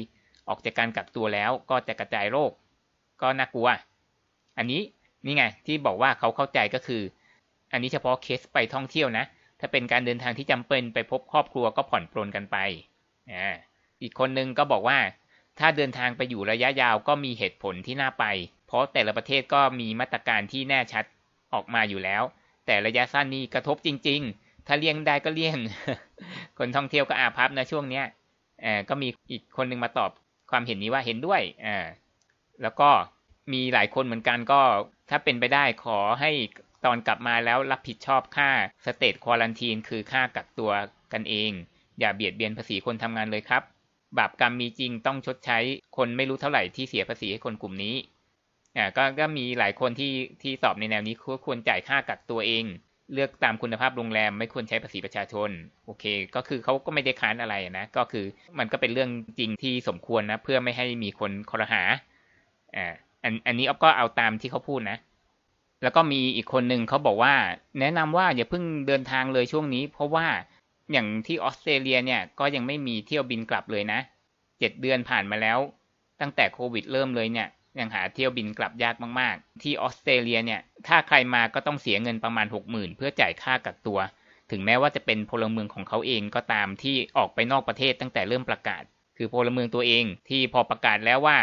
[0.48, 2.52] ออกจากการกักตัวแล้วก็จะกระจายโรค
[3.22, 3.68] ก็น่ากลัว
[4.58, 4.82] อันนี้
[5.24, 7.02] นี่ไงที่บอกว่าเขาเข้าใจก็คือ
[7.72, 9.24] อันนี้เฉพาะเคสไปท่องเที่ยวนะ
[9.60, 12.56] ถ้าเป็นการเดินทางที่จำเป็นไปพบครอบครัวก็ผ่อนปลนกันไป
[13.32, 13.48] อ่า
[14.02, 14.98] อีกคนนึงก็บอกว่า
[15.64, 18.24] ถ้าเดินทางไปอยู่ระยะยาวก็มีเหตุผลที่น่าไป
[18.66, 21.04] เพราะแต่ละประเทศก็มีมาตรการที่แน่ชัด
[21.54, 22.22] ออกมาอยู่แล้ว
[22.66, 25.58] แต่ระยะสั้นนี้กระทบจริง ๆ ถ้าเลี่ยงได้ก็เลี่ยง
[26.58, 28.04] คนท่องเที่ยวก็อาภัพนะช่วงเนี้ย
[28.64, 30.10] อก็มีอีกคนนึงมาตอบ
[30.50, 31.76] ความเห็นนี้ว่าเห็นด้วยอ่า
[32.62, 32.90] แล้วก็
[33.52, 34.60] มีหลายคนเหมือนกันก็
[35.10, 36.30] ถ้าเป็นไปได้ขอให้
[36.84, 38.50] ตอนกลับมาแล้วรับผิดชอบค่า
[38.84, 40.70] สเตทควอลันทีนคือค่ากักตัว
[41.12, 41.50] กันเอง
[42.00, 43.62] อย่าเบียดเบียนภาษีคนทำงานเลยครับ
[44.18, 45.58] บาปกรรมมีจริงต้องชดใช้
[45.96, 47.94] คนไม่รู้เท่าไหร่ที่เสียภาษีให้คนกลุ่มนี้
[48.76, 52.64] อ่าก็ก็มีหลายคนที่ที่ตอบในแนวนี้ควรจ่ายค่ากักตัวเอง
[53.14, 55.50] เลือกตามคุณภาพโรงแรมไม่ควรใช้ภาษีประชาชน
[55.86, 58.24] โอเค ก็คือเขาก็ไม่ได้ค้านอะไรนะก็คือ
[58.58, 61.82] มันก็เป็นเรื่องจริงที่สมควรนะ เพื่อไม่ให้มีคนคอรหา
[62.76, 62.86] อ่า
[63.24, 64.98] อันอันนี้อ๊อฟก็เอาตามที่เขาพูดนะ
[65.82, 67.34] แล้วก็มีอีกคนหนึ่งเขาบอกว่า
[67.80, 70.26] แนะนำว่าอย่าเพิ่งเดินทางเลยช่วงนี้ เพราะว่า
[70.92, 74.00] อย่างที่ออสเตรเลียเนี่ยก็ยังไม่มีเที่ยวบินกลับเลยนะ
[74.58, 75.58] เจ็ดเดือนผ่านมาแล้ว
[76.20, 83.98] ตั้งแต่โควิดเริ่มเลยเนี่ยยังหาเที่ยวบินกลับยากมากๆ ที่ออสเตรเลียเนี่ยถ้าใครมาก็ต้องเสียเงินประมาณหกหมื่นเพื่อจ่ายค่ากักตัว
[84.50, 88.82] ถึงแม้ว่าจะเป็นพลเมืองของเขาเองก็ตามที่ออกไปนอกประเทศตั้งแต่เริ่มประกาศ
[89.16, 91.38] คือพลเมืองตัวเองที่พอประกาศแล้วว่า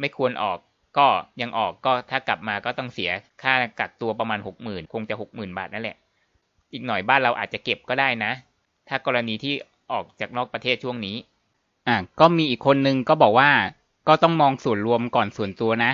[0.00, 0.58] ไม่ควรออก
[0.98, 1.06] ก็
[1.40, 3.10] ยังออกก็ถ้ากลับมาก็ต้องเสีย
[3.42, 5.96] ค่ากักตัวประมาณหกหมื่นคงจะหกหมื่นบาทนั่นแหละ
[6.72, 8.32] อีกหน่อยบ้านเราอาจจะเก็บก็ได้นะ
[8.88, 9.54] ถ้ากรณีที่
[9.92, 11.16] ออกจากนอกประเทศช่วงนี้
[11.88, 13.50] อะก็มีอีกคนนึงก็บอกว่า
[14.08, 15.92] ก็ต้องมองส่วนรวมก่อนส่วนตัวนะ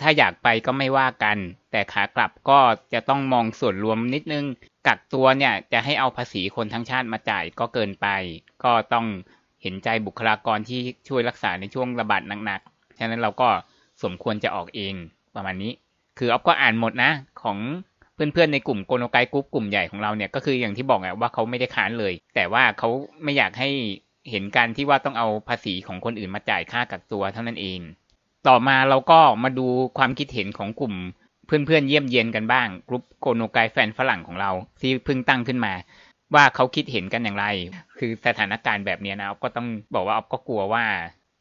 [0.00, 1.36] ถ้าอยากไปก็ไม่ว่ากัน
[1.72, 2.58] แต่ขากลับก็
[2.92, 4.44] จะต้องมองส่วนรวมนิดนึง
[4.86, 8.06] กักตัวเนี่ยจะให้เอาภาษีคนทั้งชาติมาจ่ายก็เกินไป
[8.64, 9.06] ก็ต้อง
[9.62, 13.48] เห็นใจบุคลากรที่ช่วยรักษาในช่วงระบาดหนักๆ ฉะนั้นเราก็
[14.02, 14.94] สมควรจะออกเอง
[15.34, 15.72] ประมาณนี้
[16.18, 17.10] คือออฟก็อ่านหมดนะ
[17.42, 17.58] ของ
[18.32, 22.88] เพื่อนๆในกลุ่มโกโนไกกรุ๊ปกลุ่มใหญ่ของเราเนี่ยก็คืออย่างที่บอกไงว่าเขาไม่ได้ค้านเลย แต่ว่าเขา
[23.24, 23.70] ไม่อยากให้
[24.30, 27.80] เห็นการที่ว่าต้องเอาภาษีของคนอื่นมาจ่ายค่ากักตัวเท่านั้นเอง
[28.48, 29.66] ต่อมาเราก็มาดู
[29.98, 30.94] ความคิดเห็นของกลุ่ม
[31.46, 35.72] เพื่อนๆเยี่ยมเยียนกันบ้างกลุ่มโกโนไกแฟนฝรั่งของเราที่เพิ่งตั้งขึ้นมา
[36.34, 37.46] ว่าเขาคิดเห็นกันอย่างไร
[37.98, 40.84] คือสถานการณ์แบบนี้นะก็ต้องบอกว่าออฟก็กลัวว่า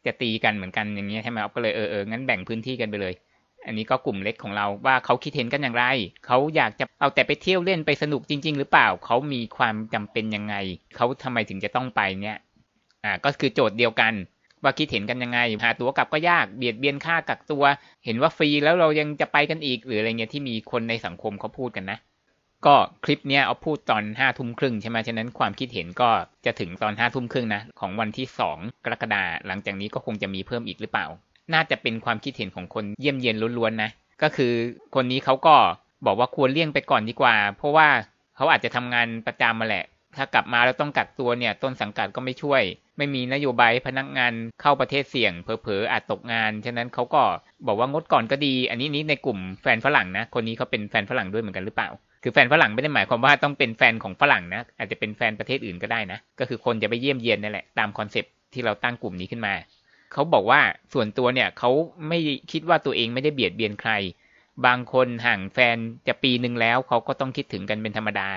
[0.06, 3.14] จะตีกันเหมือนกันอย่างนี้ใช่ไหมออฟก็เลยเออเอองั้นแบ่งพื้นที่กันไปเลย
[3.66, 5.86] อันนี้ก็กลุ่มเล็กของเราว่าเขาคิดเห็นกันอย่างไร
[6.26, 10.56] เขาอยากจะเอาแต่ไปเที่ยวเล่นไปสนุกจริง ๆ หรือเปล่า เขามีความจำเป็นยังไง
[10.96, 12.38] เขาทำไมถึงจะต้องไปเนี่ย
[13.04, 14.14] อ่า ก็คือโจทย์เดียวกัน
[14.64, 17.64] ว่าคิดเห็นกันยังไง หาตั๋วกลับก็ยาก เบียดเบียนค่ากักตัว
[18.06, 21.98] เห็นว่าฟรีแล้วเรายังจะไปกันอีก หรืออะไรเงี้ยที่มีคนในสังคมเขาพูดกันนะ
[22.66, 26.10] ก็คลิปเนี้ยเอาพูดตอนห้าทุ่มครึ่งใช่ไหมฉะนั้นความคิดเห็นก็
[26.46, 31.08] จะถึงตอนห้าทุ่มครึ่งนะของวันที่สองกรกฎาหลังจากนี้ก็คงจะมีเพิ่มอีกหรือเปล่า
[31.54, 33.90] น่าจะเป็นความคิดเห็นของคนเยี่ยมเยียนล้วนๆนะ
[34.24, 34.54] ก็คือ
[34.96, 35.56] คนนี้เขาก็
[36.06, 37.88] บอกว่าควรเลี่ยงไปก่อนดีกว่า เพราะว่า
[38.36, 39.86] เขาอาจจะทำงานประจำมาแหละ
[40.18, 42.62] ถ้ากลับมาแล้วต้องกักตัวเนี่ย ต้นสังกัดก็ไม่ช่วย
[42.98, 47.22] ไม่มีนโยบายพนักงานเข้าประเทศเสี่ยง เผลอๆอาจตกงาน ฉะนั้นเขาก็
[47.68, 51.90] บอกว่างดก่อนก็ดี อันนี้นี้ในกลุ่มแฟนฝรั่งนะ คนนี้เขาเป็นแฟนฝรั่งด้วยเหมือนกันหรือเปล่า
[52.24, 59.54] คือแฟนฝรั่งไม่ได้หมายความว่าต้องเป็นแฟนของฝรั่งนะ อาจจะเป็นแฟนประเทศอื่นก็ได้นะ ก็คือคนจะไปเยี่ยมเยียนนั่นแหละ ตาม concept ที่เราตั้งกลุ่มนี้ขึ้นมา
[60.14, 60.62] เขาบอกว่า
[60.94, 61.72] ส่วนตัวเนี่ยเขา
[62.08, 62.20] ไม่
[62.52, 63.92] คิดว่าตัวเองไม่ได้เบียดเบียนใคร
[64.66, 68.30] บางคนห่างแฟนจะปีหนึ่งแล้วเขาก็ต้องคิดถึงกันเป็นธรรมดา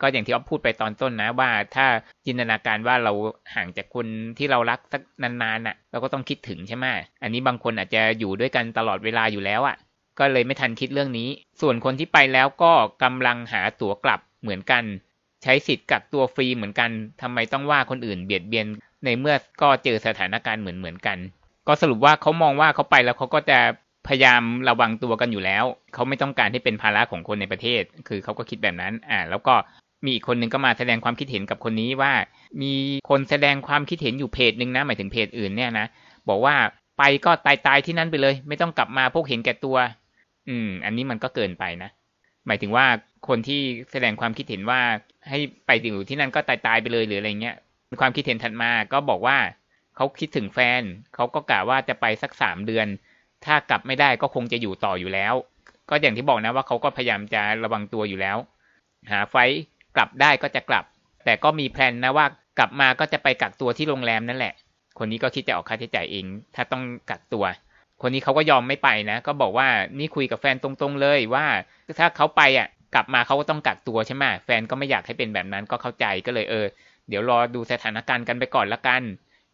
[0.00, 1.86] ก็อย่างที่อ๊อฟพูดไปตอนต้นนะว่า ถ้า
[2.26, 3.12] จินตนาการว่าเรา
[3.54, 4.06] ห่างจากคน
[4.38, 6.86] ที่เรารักสักนานๆน่ะ เราก็ต้องคิดถึงใช่ไหม
[7.22, 9.76] อันนี้บางคนอาจจะอยู่ด้วยกันตลอดเวลาอยู่แล้วอะ
[10.18, 11.28] ก็เลยไม่ทันคิดเรื่องนี้
[11.60, 12.72] ส่วนคนที่ไปแล้วก็
[13.02, 14.84] กำลังหาตั๋วกลับเหมือนกัน
[15.42, 16.90] ใช้สิทธิ์กักตัวฟรีเหมือนกัน
[17.22, 18.66] ทำไมต้องว่าคนอื่นเบียดเบียน
[19.04, 21.18] ในเมื่อก็เจอสถานการณ์เหมือนเหมือนกัน
[21.68, 23.58] ก็สรุปว่าเขามองว่าเขาไปแล้วเขาก็จะ
[24.08, 29.54] พยายามระวังตัวกันอยู่แล้ว เขาไม่ต้องการให้เป็นภาระของคนในประเทศ คือเขาก็คิดแบบนั้น อ่า แล้วก็
[30.04, 32.12] มีอีกคนนึงก็มาแสดงความคิดเห็นกับคนนี้ว่า
[32.62, 32.72] มี
[33.10, 35.86] คนแสดงความคิดเห็นอยู่เพจหนึ่งนะ หมายถึงเพจอื่นเนี่ยนะ
[36.28, 36.54] บอกว่า
[36.98, 39.76] ไปก็ตายตายที่นั่นไปเลย ไม่ต้องกลับมาพวกเห็นแก่ตัว
[40.48, 41.90] อืม อันนี้มันก็เกินไปนะ
[42.46, 42.86] หมายถึงว่า
[43.28, 43.60] คนที่
[43.92, 44.80] แสดงความคิดเห็นว่า
[45.28, 47.56] ให้ไปอยู่ที่นั่นก็ตายตายไปเลยหรืออะไรเงี้ย
[48.00, 49.38] ความคิดเห็นถัดมาก็บอกว่า
[49.96, 50.82] เขาคิดถึงแฟน
[51.14, 52.86] เขาก็กะว่าจะไปสักสามเดือน
[53.44, 55.34] ถ้ากลับไม่ได้ก็คงจะอยู่ต่ออยู่แล้ว
[55.90, 58.36] ก็อย่างที่บอกนะว่าเขาก็พยายามจะระวังตัวอยู่แล้ว
[59.10, 59.36] หาไฟ
[59.96, 60.84] กลับได้ก็จะกลับ
[61.24, 62.26] แต่ก็มีแพลนนะว่า
[62.58, 64.54] กลับมาก็จะไปกักตัวที่โรงแรมนั่นแหละ
[64.98, 66.24] คนนี้ก็คิดจะออกค่าใช้จ่ายเอง
[66.54, 67.44] ถ้าต้องกักตัว
[68.02, 69.68] คนนี้เขาก็ยอมไม่ไปนะ ก็บอกว่า
[69.98, 71.46] นี่คุยกับแฟนตรงๆเลยว่า
[72.00, 76.66] ถ้าเขาไปอะ กลับมาเขาก็ต้องกักตัวใช่ไหมแฟนก็ไม่อยากให้เป็นแบบนั้นก็เข้าใจก็เลยเออ
[77.08, 79.02] เดี๋ยวรอดูสถานการณ์กันไปก่อนละกัน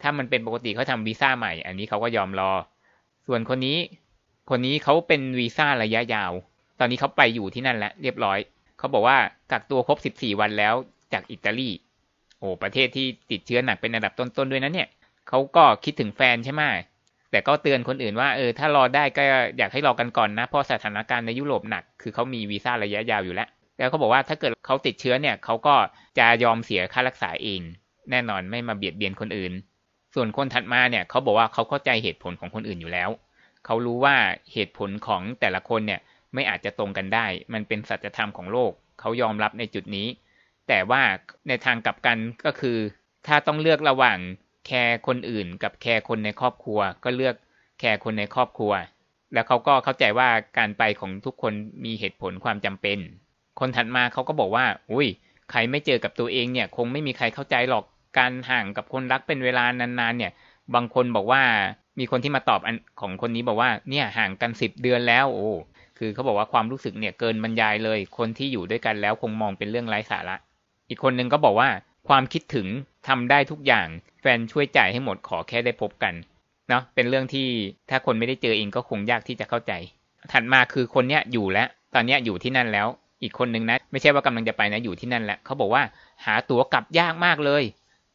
[0.03, 2.53] ถ้ามันเป็นปกติเขาทำวีซ่าใหม่ อันนี้เขาก็ยอมรอ
[3.27, 3.79] ส่วนคนนี้
[4.51, 6.33] คนนี้เขาเป็นวีซ่าระยะยาว
[6.79, 8.39] ตอนนี้เขาไปอยู่ที่นั่นแล้วเรียบร้อย
[8.79, 9.19] เขาบอกว่า
[9.51, 10.75] กักตัวครบ 14 วันแล้ว
[11.13, 11.71] จากอิตาลี
[12.39, 14.89] โอ้ประเทศที่ติดเชื้อหนักเป็นอันดับต้นๆด้วยนะเนี่ย
[15.29, 16.63] เขาก็คิดถึงแฟนใช่ไหม
[17.31, 19.23] แต่ก็เตือนคนอื่นว่าเออถ้ารอได้ก็
[19.59, 23.49] อยากให้รอกันก่อนนะเพราะสถานการณ์ในยุโรปหนัก คือเขามีวีซ่าระยะยาวอยู่แล้ว
[23.79, 25.75] แล้วเขาบอกว่าถ้าเกิดเขาติดเชื้อเนี่ยเขาก็
[26.19, 27.61] จะยอมเสียค่ารักษาเอง
[28.11, 29.53] แน่นอนไม่มาเบียดเบียนคนอื่น
[30.15, 33.11] ส่วนคนถัดมาเนี่ยเขาบอกว่าเขาเข้าใจเหตุผลของคนอื่นอยู่แล้ว
[33.65, 34.17] เขารู้ว่า
[34.53, 36.01] เหตุผลของแต่ละคนเนี่ย
[36.35, 40.09] ไม่อาจจะตรงกันได้ มันเป็นสัจธรรมของโลก เขายอมรับในจุดนี้
[40.69, 41.03] แต่ว่า
[41.49, 42.79] ในทางกลับกันก็คือ
[43.27, 44.19] ถ้าต้องเลือกระหว่าง
[44.67, 47.35] แคร์คนอื่น กับแคร์คนในครอบครัว ก็เลือก
[47.81, 48.73] แคร์คนในครอบครัว
[49.33, 51.53] แล้วเขาก็เข้าใจว่าการไปของทุกคน
[51.85, 52.99] มีเหตุผลความจำเป็น
[53.61, 55.09] คนถัดมาเขาก็บอกว่า อุ้ย
[55.51, 57.85] ใครไม่เจอกับตัวเองเนี่ย คงไม่มีใครเข้าใจหรอก
[58.19, 60.33] การห่างกับคนรักเป็นเวลานานๆเนี่ย
[60.75, 61.43] บางคนบอกว่า
[61.99, 65.53] มีคนที่มาตอบอันของคนนี้บอกว่า เนี่ยห่างกันสิบเดือนแล้ว โอ้
[65.99, 70.37] คือเขาบอกว่าความรู้สึกเนี่ยเกินบรรยายเลย คนที่อยู่ด้วยกันแล้วคงมองเป็นเรื่องไร้สาระ
[70.89, 71.69] อีกคนนึงก็บอกว่า
[72.09, 72.67] ความคิดถึง
[73.09, 73.87] ทำได้ทุกอย่าง
[74.21, 76.15] แฟนช่วยจ่ายให้หมดขอแค่ได้พบกัน
[76.69, 77.47] เนาะ เป็นเรื่องที่
[77.91, 79.73] ถ้าคนไม่ได้เจอเองก็คงยากที่จะเข้าใจ
[80.33, 82.89] ถัดมาคือคนเนี้ยอยู่แล้ว ตอนเนี้ยอยู่ที่นั่นแล้ว
[83.23, 85.83] อีกคนนึงนะ ไม่ใช่ว่ากำลังจะไปนะอยู่ที่นั่นแหละเขาบอกว่า
[86.25, 87.63] หาตั๋วกลับยากมากเลย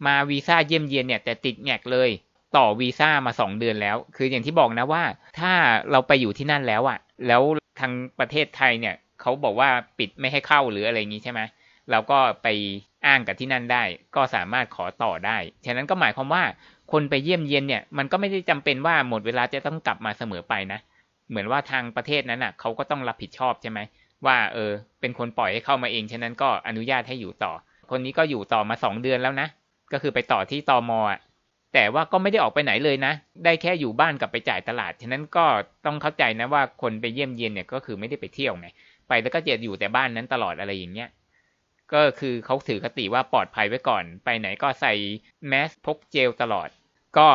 [0.05, 2.09] มาวีซ่าเยี่ยมเยียนเนี่ยแต่ติดแงกเลย
[2.57, 5.03] ต่อวีซ่ามาสองเดือนแล้ว คืออย่างที่บอกนะว่า
[5.39, 5.53] ถ้า
[5.91, 7.41] เราไปอยู่ที่นั่นแล้วอะ่ะ แล้ว
[7.79, 11.41] ทางประเทศไทยเนี่ยเขาบอกว่าปิดไม่ให้เข้าหรืออะไรอย่างนี้ใช่ไหม
[11.91, 12.47] เราก็ไป
[13.05, 13.83] อ้างกับที่นั่นได้
[14.15, 16.43] ก็สามารถขอต่อได้ ฉะนั้นก็หมายความว่า
[16.91, 20.79] คนไปเยี่ยมเยียนเนี่ยมันก็ไม่ได้จำเป็นว่าหมดเวลาจะต้องกลับมาเสมอไปนะ
[21.29, 23.79] เหมือนว่าทางประเทศนั้นอะเขาก็ต้องรับผิดชอบใช่ไหม
[24.25, 24.71] ว่าเออ
[25.01, 27.53] เป็นคนปล่อยให้เข้ามาเองฉะนั้นก็อนุญาตให้อยู่ต่อ
[27.89, 29.47] คนนี้ก็อยู่ต่อมาสองเดือนแล้วนะ
[29.91, 31.19] ก็คือไปต่อที่ตอมอะ
[31.73, 33.13] แต่ว่าก็ไม่ได้ออกไปไหนเลยนะ
[33.45, 35.45] ได้แค่อยู่บ้านกับไปจ่ายตลาด ฉะนั้นก็
[35.85, 38.67] ต้องเข้าใจนะว่าคนไปเยี่ยมเยียนเนี่ยก็คือไม่ได้ไปเที่ยวไง
[39.07, 41.09] ไปแล้วก็จะอยู่แต่บ้านนั้นตลอดอะไรอย่างเงี้ย
[41.93, 44.93] ก็คือเขาถือคติว่าปลอดภัยไว้ก่อน ไปไหนก็ใส่
[45.47, 46.69] แมสพกเจลตลอด
[47.17, 47.27] ก็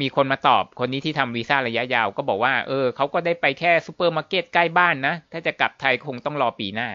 [0.00, 6.88] มีคนมาตอบคนนี้ที่ทำวีซ่าระยะยาว ก็บอกว่า เออเขาก็ได้ไปแค่ซูเปอร์มาร์เก็ตใกล้บ้านนะ ถ้าจะกลับไทยคงต้องรอปีหน้า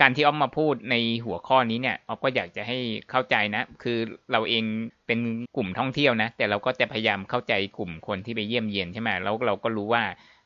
[0.00, 2.78] การที่ออฟมาพูดในหัวข้อนี้เนี่ยออฟก็อยากจะให้
[3.10, 3.98] เข้าใจนะ คือ
[4.32, 4.64] เราเอง
[5.06, 5.20] เป็น
[5.56, 10.02] กลุ่มท่องเที่ยวนะ แต่เราก็จะพยายามเข้าใจกลุ่มคนที่ไปเยี่ยมเยียนใช่ไหมแล้วเราก็รู้ว่า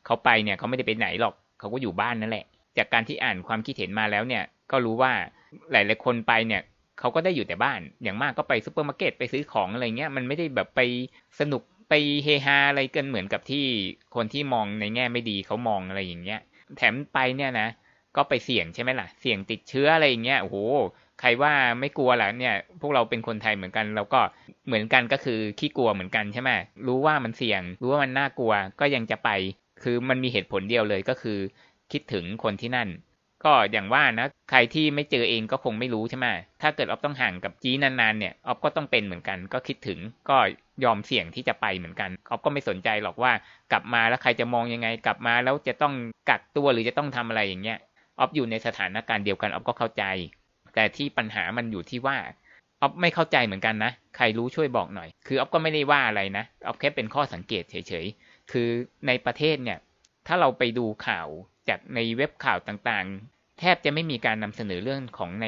[0.06, 2.46] เขาไปเนี่ยเขาไม่ได้ไปไหนหรอกเขาก็อยู่บ้านนั่นแหละ
[2.78, 5.12] จากการที่อ่านความคิดเห็นมาแล้วเนี่ย ก็รู้ว่า
[5.72, 6.62] หลายๆคนไปเนี่ย
[6.98, 10.80] เขาก็ได้อยู่แต่บ้าน อย่างมากก็ไปซูเปอร์มาร์เก็ตไปซื้อของอะไรเงี้ยมันไม่ได้แบบไป
[11.40, 11.94] สนุกไป
[12.24, 13.64] เฮฮาอะไรกันเหมือนกับที่
[14.14, 16.40] คนที่มองในแง่ไม่ดีเขามองอะไรอย่างเงี้ย
[16.76, 17.68] แถมไปเนี่ยนะ
[18.16, 20.56] ก็ไปเสี่ยงใช่ไหมล่ะ เสี่ยงติดเชื้ออะไรอย่างเงี้ยโอ้โห
[21.20, 24.20] ใครว่าไม่กลัวล่ะเนี่ย พวกเราเป็นคนไทยเหมือนกัน เราก็
[24.66, 26.50] เหมือนกันก็คือขี้กลัวเหมือนกันใช่ไหม
[26.86, 29.30] รู้ว่ามันเสี่ยง รู้ว่ามันน่ากลัวก็ยังจะไป
[29.82, 31.38] คือมันมีเหตุผลเดียวเลยก็คือ
[31.92, 32.88] คิดถึงคนที่นั่น
[33.44, 36.26] ก็อย่างว่านะ ใครที่ไม่เจอเองก็คงไม่รู้ใช่ไหม
[36.62, 40.36] ถ้าเกิดออฟต้องห่างกับจีนานๆเนี่ยออฟก็ต้องเป็นเหมือนกัน ก็คิดถึงก็
[40.84, 43.32] ยอมเสี่ยงที่จะไปเหมือนกันออฟก็ไม่สนใจหรอกว่า
[43.72, 45.94] กลับมาแล้วใครจะมองยังไง กลับมาแล้วจะต้อง
[46.30, 47.78] กักตัวหรือจะต้องทำอะไรอย่างเงี้ย
[48.18, 50.04] ออฟอยู่ในสถานการณ์เดียวกันออฟก็เข้าใจ
[50.74, 52.16] แต่ที่ปัญหามันอยู่ที่ว่า
[52.80, 58.06] ออฟไม่เข้าใจเหมือนกันนะ ใครรู้ช่วยบอกหน่อย คือออฟก็ไม่ได้ว่าอะไรนะออฟแค่เป็นข้อสังเกตเฉย
[58.50, 58.70] คือ
[59.06, 59.78] ในประเทศเนี่ย
[60.26, 61.28] ถ้าเราไปดูข่าว
[61.68, 65.46] จากในเว็บข่าวต่างๆ แทบจะไม่มีการนำเสนอเรื่องของใน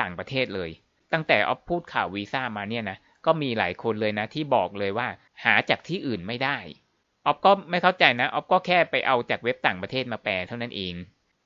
[0.00, 0.70] ต่างประเทศเลย
[1.12, 5.08] ตั้งแต่ออฟพูดข่าววีซ่ามาเนี่ยนะก็มีหลายคนเลยนะที่บอกเลยว่า
[5.44, 6.58] หาจากที่อื่นไม่ได้
[7.26, 10.94] ออฟก็ไม่เข้าใจนะออฟก็แค่ไปเอาจากเว็บต่างประเทศมาแปลเท่านั้นเอง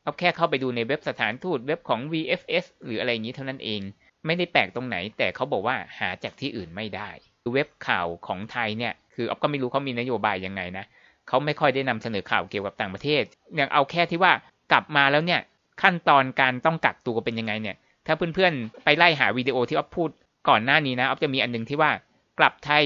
[0.05, 3.81] ออฟแค่เข้าไปดูในเว็บสถานทูตเว็บของ VFS หรืออะไรอย่างนี้เท่านั้นเอง
[4.27, 7.11] ไม่ได้แปลกตรงไหน แต่เขาบอกว่าหาจากที่อื่นไม่ได้
[7.53, 10.85] เว็บข่าวของไทยเนี่ย คืออ๊อฟก็ไม่รู้เขามีนโยบายยังไงนะ
[11.29, 13.23] เขาไม่ค่อยได้นำเสนอข่าวเกี่ยวกับต่างประเทศ
[13.57, 14.33] อย่างเอาแค่ที่ว่า
[14.73, 15.41] กลับมาแล้วเนี่ย
[15.83, 20.11] ขั้นตอนการต้องกักตัวเป็นยังไงเนี่ย ถ้าเพื่อนๆไปไล่หาวิดีโอที่อ๊อฟพูด
[20.49, 21.91] ก่อนหน้านี้นะอ๊อฟจะมีอันนึงที่ว่า
[22.39, 22.85] กลับไทย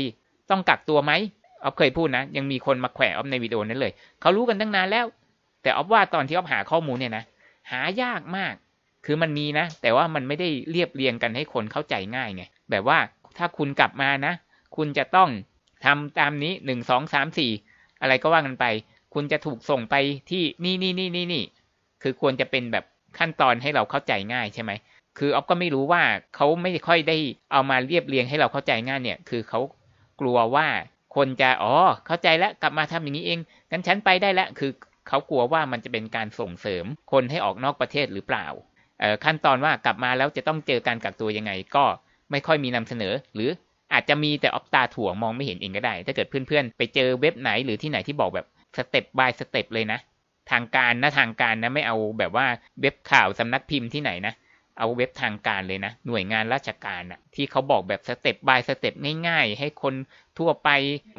[0.51, 1.12] ต้องกักตัวไหม
[1.64, 5.07] อ๊อฟเคยพูดนะ ยังมีคนมาแขวะออฟในวิดีโอนั้นเลยเขารู้กันตั้งนานแล้ว
[5.62, 7.24] แต่อ๊อฟว่าตอนที่อ๊อฟหาข้อมูลเนี่ยนะ
[7.70, 8.55] หายากมาก
[9.07, 12.99] คือมันมีนะ แต่ว่ามันไม่ได้เรียบเรียงกันให้คนเข้าใจง่ายไงแบบว่า
[13.39, 14.33] ถ้าคุณกลับมานะ
[14.76, 15.28] คุณจะต้อง
[15.85, 17.51] ทำตามนี้หนึ่งสองสามสี่
[18.01, 18.64] อะไรก็ว่ากันไป
[19.14, 19.95] คุณจะถูกส่งไป
[20.30, 21.45] ที่นี่นี่นี่นี่นี่
[22.03, 22.85] คือควรจะเป็นแบบ
[23.18, 24.72] ขั้นตอนให้เราเข้าใจง่ายใช่ไหม
[25.18, 26.03] คือออฟก็ไม่รู้ว่า
[26.37, 27.16] เขาไม่ค่อยได้
[27.53, 29.61] เอามาเรียบเรียงให้เราเข้าใจง่ายเนี่ย คือเขา
[30.20, 30.66] กลัวว่า
[31.16, 31.74] คนจะอ๋อ
[32.07, 33.39] เข้าใจแล้วกลับมาทำอย่างนี้เอง
[33.70, 34.70] งั้นฉันไปได้แล้วคือ
[35.09, 38.47] เขากลัวว่ามันจะเป็นการส่งเสริมคนให้ออกนอกประเทศหรือเปล่า
[39.24, 41.85] ขั้นตอนว่ากลับมาแล้วจะต้องเจอการกักตัวยังไงก็
[42.30, 43.51] ไม่ค่อยมีนำเสนอ หรือ
[43.93, 48.47] อาจจะมีแต่ออฟตาถั่วมองไม่เห็นเองก็ได้ ถ้าเกิดเพื่อนๆ ไปเจอเว็บไหนหรือที่ไหนที่บอกแบบ
[48.77, 49.99] step by step เลยนะ
[50.51, 52.47] ทางการนะทางการนะไม่เอาแบบว่า
[52.80, 54.34] เว็บข่าวสำนักพิมพ์ที่ไหนนะ
[54.78, 58.95] เอาเว็บทางการเลยนะ หน่วยงานราชการอะที่เขาบอกแบบ step by step
[59.28, 59.95] ง่ายๆ ให้คน
[60.38, 60.68] ทั่วไป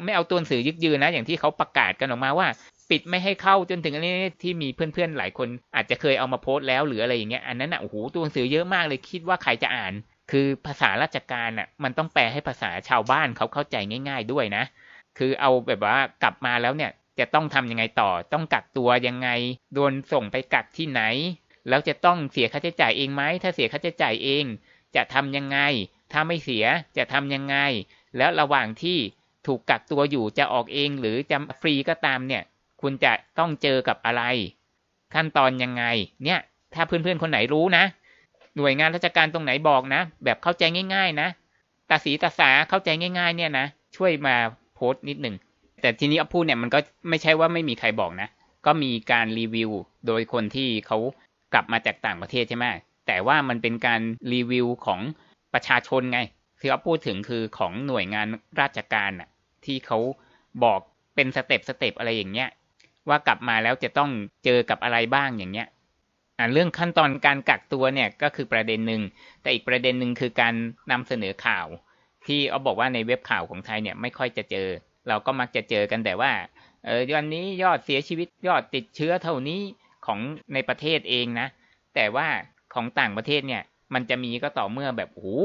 [0.04, 2.48] ไม่เอาตัวหนังสือยึกยือนะ อย่างที่เขาประกาศกันออกมาว่า
[2.90, 9.92] ปิดไม่ให้เข้าจนถึงอันนี้ที่มีเพื่อนๆหลายคน อาจจะเคยเอามาโพสต์แล้วหรืออะไรอย่างเงี้ยอันนั้นอะโอ้โหตัวหนังสือเยอะมากเลยคิดว่าใครจะอ่าน
[10.30, 13.76] คือภาษาราชการอะ มันต้องแปลให้ภาษาชาวบ้านเขาเข้าใจ
[14.08, 14.64] ง่าย ๆด้วยนะ
[15.18, 19.28] คือเอาแบบว่ากลับมาแล้วเนี่ย จะต้องทํำยังไงต่อ ต้องกักตัวยังไง
[19.74, 21.02] โดนส่งไปกักที่ไหน
[21.68, 24.44] แล้วจะต้องเสียค่าใช้จ่ายเองไหม ถ้าเสียค่าใช้จ่ายเอง
[24.96, 25.58] จะทำยังไง
[26.12, 26.64] ถ้าไม่เสีย
[26.96, 27.56] จะทำยังไง
[28.16, 28.98] แล้วระหว่างที่
[29.46, 32.42] ถูกกักตัวอยู่จะออกเองหรือจะฟรีก็ตามเนี่ย
[32.82, 34.22] คุณจะต้องเจอกับอะไร
[35.14, 35.84] ขั้นตอนยังไง
[36.24, 36.40] เนี่ย
[36.74, 37.84] ถ้าเพื่อนๆคนไหนรู้นะ
[38.56, 40.62] หน่วยงานราชการตรงไหนบอกนะ แบบเข้าใจ
[40.94, 41.28] ง่าย ๆ นะ
[41.90, 42.88] ตาสีตาสาเข้าใจ
[43.18, 44.34] ง่าย ๆ เนี่ยนะ ช่วยมา
[44.74, 45.36] โพสต์นิดหนึ่ง
[45.80, 46.78] แต่ทีนี้ออฟพูดเนี่ยมันก็
[47.08, 48.28] ไม่ใช่ว่าไม่มีใครบอกนะ
[48.66, 49.70] ก็มีการรีวิว
[50.06, 50.98] โดยคนที่เขา
[51.52, 52.66] กลับมาจากต่างประเทศใช่ไหม
[53.06, 54.00] แต่ว่ามันเป็นการ
[54.32, 55.00] รีวิวของ
[55.54, 56.20] ประชาชนไง
[56.60, 58.26] ที่เขาพูดถึงคือของหน่วยงาน
[58.60, 59.28] ราชการน่ะ
[59.64, 59.98] ที่เขา
[60.64, 60.80] บอก
[61.14, 62.48] เป็น step step อะไรอย่างเงี้ย
[63.08, 64.10] ว่ากลับมาแล้วจะต้อง
[64.44, 65.68] เจอกับอะไรบ้างอย่างเงี้ย
[66.38, 69.02] อ่าเรื่องขั้นตอนการกักตัวเนี่ยก็คือประเด็นหนึ่ง
[69.42, 70.54] แต่อีกประเด็นหนึ่งคือการ
[70.90, 71.66] นำเสนอข่าว
[72.26, 74.68] ที่เขาบอกว่าในเว็บข่าวของไทยเนี่ยไม่ค่อยจะเจอ
[75.08, 76.32] เราก็มักจะเจอกันแต่ว่า
[76.86, 79.60] เออวันนี้ยอดเสียชีวิตยอดติดเชื้อเท่านี้
[80.06, 80.18] ของ
[80.54, 81.48] ในประเทศเองนะ
[81.94, 82.26] แต่ว่า
[82.74, 83.62] ของต่างประเทศเนี่ย
[83.94, 85.38] มันจะมีก็ต่อเมื่อแบบโอ้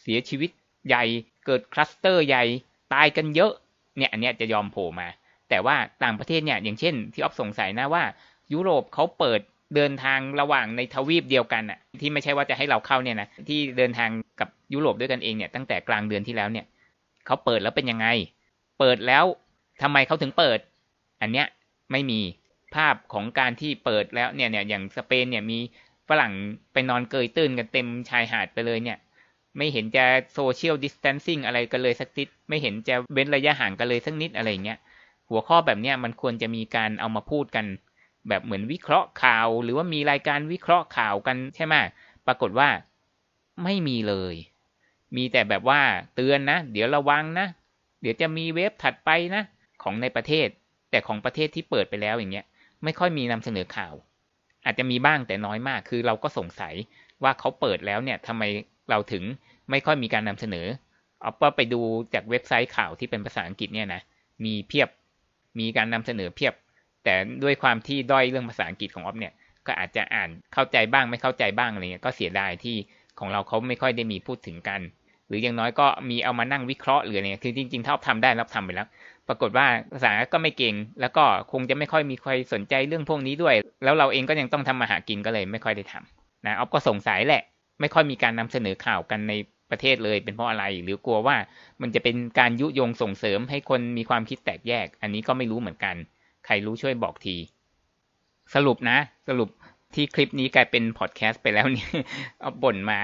[0.00, 0.50] เสียชีวิต
[0.86, 1.04] ใหญ่
[1.46, 2.44] เกิดคลัสเตอร์ใหญ่
[2.94, 3.52] ตายกันเยอะ
[3.96, 5.08] เนี่ยอันเนี้ยจะยอมโผล่มา
[5.48, 8.04] แต่ว่าต่างประเทศเนี่ยอย่างเช่นที่ออฟสงสัยนะว่า
[8.52, 9.40] ยุโรปเขาเปิด
[9.74, 14.10] เดินทางระหว่างในทวีปเดียวกันอะที่ไม่ใช่ว่าจะให้เราเข้าเนี่ยนะที่เดินทาง
[14.40, 16.66] กับยุโรปด้วยกันเองเนี่ยตั้งแต่กลางเดือนที่แล้วเนี่ย
[17.26, 18.06] เขาเปิดแล้วเป็นยังไง
[18.78, 19.24] เปิดแล้ว
[19.82, 20.58] ทำไมเขาถึงเปิด
[21.20, 21.46] อันเนี้ย
[21.92, 22.20] ไม่มี
[22.74, 25.58] ภาพของการที่เปิดแล้วเนี่ยเนี่ยอย่างสเปนเนี่ยมี
[26.08, 26.32] ฝรั่ง
[26.72, 28.98] ไปนอนเกยตื้นกันเต็มชายหาดไปเลยเนี่ย
[29.56, 30.04] ไม่เห็นจะ
[30.34, 34.78] โซเชียลดิสแทนซิ่งอะไรกันเลยสักนิดไม่เห็นจะเว้นระยะห่างกันเลยสักนิดอะไรเงี้ย
[35.30, 37.66] หัวข้อแบบเนี้ยมันควรจะมีการเอามาพูดกัน
[38.28, 41.74] แบบเหมือนวิเคราะห์ข่าว หรือว่ามีรายการวิเคราะห์ข่าวกันใช่ไหม
[42.26, 42.68] ปรากฏว่า
[43.64, 44.34] ไม่มีเลย
[45.16, 45.80] มีแต่แบบว่า
[46.14, 47.46] เตือนนะ เดี๋ยวระวังนะ
[48.00, 49.42] เดี๋ยวจะมีเว็บถัดไปนะ
[49.82, 50.48] ของในประเทศ
[50.90, 52.46] แต่ของประเทศที่เปิดไปแล้วอย่างเงี้ย
[52.84, 53.94] ไม่ค่อยมีนำเสนอข่าว
[54.64, 56.74] อาจจะมีบ้างแต่น้อยมาก คือเราก็สงสัย
[57.22, 58.42] ว่าเขาเปิดแล้วเนี่ยทำไม
[58.90, 59.24] เราถึง
[59.70, 60.66] ไม่ค่อยมีการนำเสนอ
[61.22, 61.80] เอาไปดู
[62.14, 64.02] จากเว็บไซต์ข่าวที่เป็นภาษาอังกฤษเนี่ยนะ
[64.44, 64.88] มีเพียบ
[65.58, 66.54] มีการนำเสนอเพียบ
[67.04, 69.32] แต่ด้วยความที่ด้อยเรื่องภาษาอังกฤษของออฟเนี่ย
[69.66, 72.76] ก็อาจจะอ่านเข้าใจบ้างไม่เข้าใจบ้างอะไรเงี้ยก็เสียดายที่
[73.18, 74.80] ของเราเขาไม่ค่อยได้มีพูดถึงกัน
[75.28, 78.88] หรืออย่างน้อยก็มีเอามานั่งวิเคราะห์หรืออะไรคือจริงๆถ้าทำได้รับทำไปแล้ว
[79.28, 87.42] ปรากฏว่าภาษาก็ไม่เก่ง แล้วก็คงจะไม่ค่อยมีใครสนใจเรื่องพวกนี้ด้วย แล้วเราเองก็ยังต้องทำมาหากินก็เลยไม่ค่อยได้ทำนะออฟก็สงสัยแหละ
[87.80, 89.32] ไม่ค่อยมีการนำเสนอข่าวกันใน
[89.70, 91.36] ประเทศเลยเป็นเพราะอะไรหรือกลัวว่า
[91.82, 95.96] มันจะเป็นการยุยงส่งเสริมให้คนมีความคิดแตกแยก อันนี้ก็ไม่รู้เหมือนกัน
[96.46, 97.36] ใครรู้ช่วยบอกที
[98.54, 99.48] สรุปนะ สรุป
[99.94, 101.90] ที่คลิปนี้กลายเป็นพอดแคสต์ไปแล้วเนี่ย
[102.40, 102.98] เอาบ่นมา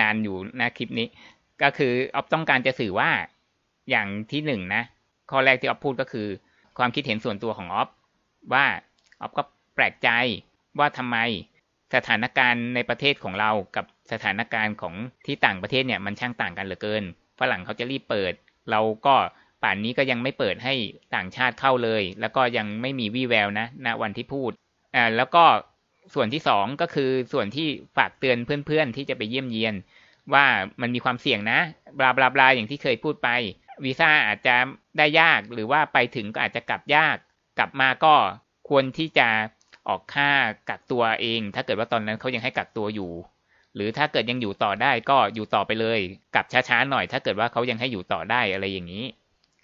[0.00, 1.06] นานอยู่นะคลิปนี้
[1.62, 3.10] ก็คือออฟต้องการจะสื่อว่า
[3.90, 4.82] อย่างที่หนึ่งนะ
[5.30, 6.28] ข้อแรกที่ออฟพูดก็คือ
[6.78, 7.88] ความคิดเห็นส่วนตัวของออฟ
[8.52, 8.64] ว่า
[9.20, 9.42] ออฟก็
[9.74, 10.08] แปลกใจ
[10.78, 11.16] ว่าทำไม
[11.94, 14.94] สถานการณ์ในประเทศของเรากับสถานการณ์ของ
[15.26, 17.04] ที่ต่างประเทศเนี่ยมันช่างต่างกันเหลือเกิน
[17.40, 18.32] ฝรั่งเขาจะรีบเปิด
[18.70, 19.14] เราก็
[19.64, 20.74] ป่านนี้ก็ยังไม่เปิดให้
[21.14, 24.50] ต่างชาติเข้าเลย แล้วก็ยังไม่มีวี่แววนะณวันที่พูด
[24.94, 25.44] อ่าแล้วก็
[26.14, 29.74] ส่วนที่สองก็คือส่วนที่ฝากเตือนเพื่อนๆที่จะไปเยี่ยมเยียน
[30.34, 30.44] ว่า
[30.80, 31.60] มันมีความเสี่ยงนะ
[31.98, 33.28] บลาบลาบลาอย่างที่เคยพูดไป
[33.84, 34.56] วีซ่าอาจจะ
[34.98, 37.16] ได้ยากหรือว่าไปถึงก็อาจจะกลับยาก
[37.58, 38.14] กลับมาก็
[38.68, 39.28] ควรที่จะ
[39.88, 40.30] ออกค่า
[40.68, 43.12] กักตัวเอง ถ้าเกิดว่าตอนนั้นเขายังให้กักตัวอยู่
[43.74, 46.00] หรือถ้าเกิดยังอยู่ต่อได้ก็อยู่ต่อไปเลย
[46.34, 49.04] กลับช้าๆหน่อย ถ้าเกิดว่าเขายังให้อยู่ต่อได้อะไรอย่างนี้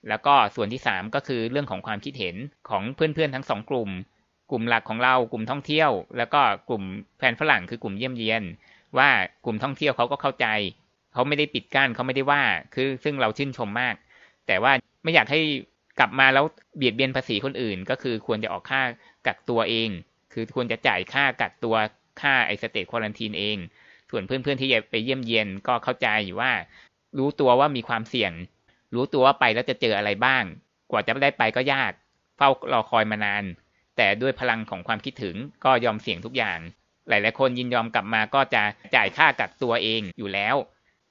[0.08, 2.36] แล้วก็ส่วนที่สามก็คือเรื่องของความคิดเห็น
[2.68, 3.90] ของเพื่อนๆทั้งสองกลุ่ม
[4.50, 6.82] กลุ่มหลักของเรากลุ่มท่องเที่ยว แล้วก็กลุ่ม
[7.18, 8.42] แฟนฝรั่งคือกลุ่มเยี่ยมเยียน
[8.98, 9.08] ว่า
[9.44, 10.46] กลุ่มท่องเที่ยวเขาก็เข้าใจ
[11.12, 12.42] เขาไม่ได้ปิดกั้นเขาไม่ได้ว่า
[12.74, 13.94] คือซึ่งเราชื่นชมมาก
[14.46, 14.72] แต่ว่า
[15.02, 15.40] ไม่อยากให้
[15.98, 16.44] กลับมาแล้ว
[16.76, 18.82] เบียดเบียนภาษีคนอื่น ก็คือควรจะออกค่า
[19.26, 19.90] กักตัวเอง
[20.32, 21.76] คือควรจะจ่ายค่ากักตัว
[22.20, 23.56] ค่าไอสเตทควอลันทีนเอง
[24.10, 26.52] ส่วนเพื่อนๆที่ไปเยี่ยมเยียนก็เข้าใจอยู่ว่า
[27.18, 28.32] รู้ตัวว่ามีความเสี่ยง
[28.94, 30.44] รู้ตัวว่าไปแล้วจะเจออะไรบ้าง
[30.90, 31.92] กว่าจะได้ไปก็ยาก
[32.36, 33.44] เฝ้ารอคอยมานาน
[33.96, 36.58] แต่ด้วยพลังของความคิดถึงก็ยอมเสี่ยงทุกอย่าง
[37.08, 38.62] หลาย ๆ คนยินยอมกลับมาก็จะ
[38.96, 40.56] จ่ายค่ากักตัวเองอยู่แล้ว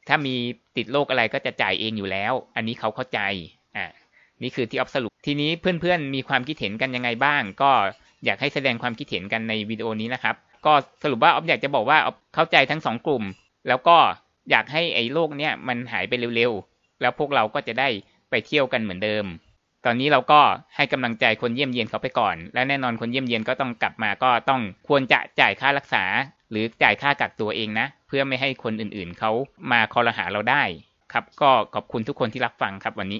[0.07, 0.36] ถ้ามี
[0.77, 3.19] ติดโรคอะไรก็จะจ่ายเองอยู่แล้ว อันนี้เขาเข้าใจ
[3.75, 3.86] อ่า
[4.43, 7.71] นี่คือที่ออฟสรุป ทีนี้เพื่อนๆ มีความคิดเห็นกันยังไงบ้าง ก็
[8.25, 10.73] อยากให้แสดงความคิดเห็นกันในวิดีโอนี้นะครับ ก็
[11.03, 13.23] สรุปว่าออฟอยากจะบอกว่าออฟเข้าใจทั้งสองกลุ่ม
[13.67, 13.97] แล้วก็
[14.49, 17.89] อยากให้ไอ้โรคเนี้ยมันหายไปเร็วๆ แล้วพวกเราก็จะได้
[18.29, 19.25] ไปเที่ยวกันเหมือนเดิม
[19.85, 20.41] ตอนนี้เราก็
[20.75, 26.03] ให้กำลังใจคนเยี่ยมเยียนเขาไปก่อน และแน่นอนคนเยี่ยมเยียนก็ต้องกลับมาก็ต้องควรจะจ่ายค่ารักษา
[26.51, 29.31] หรือจ่ายค่ากักตัวเองนะ เพื่อไม่ให้คนอื่นๆ เขา
[29.71, 30.63] มาคอรหาเราได้
[31.13, 33.19] ครับก็ขอบคุณทุกคนที่รับฟังครับวันนี้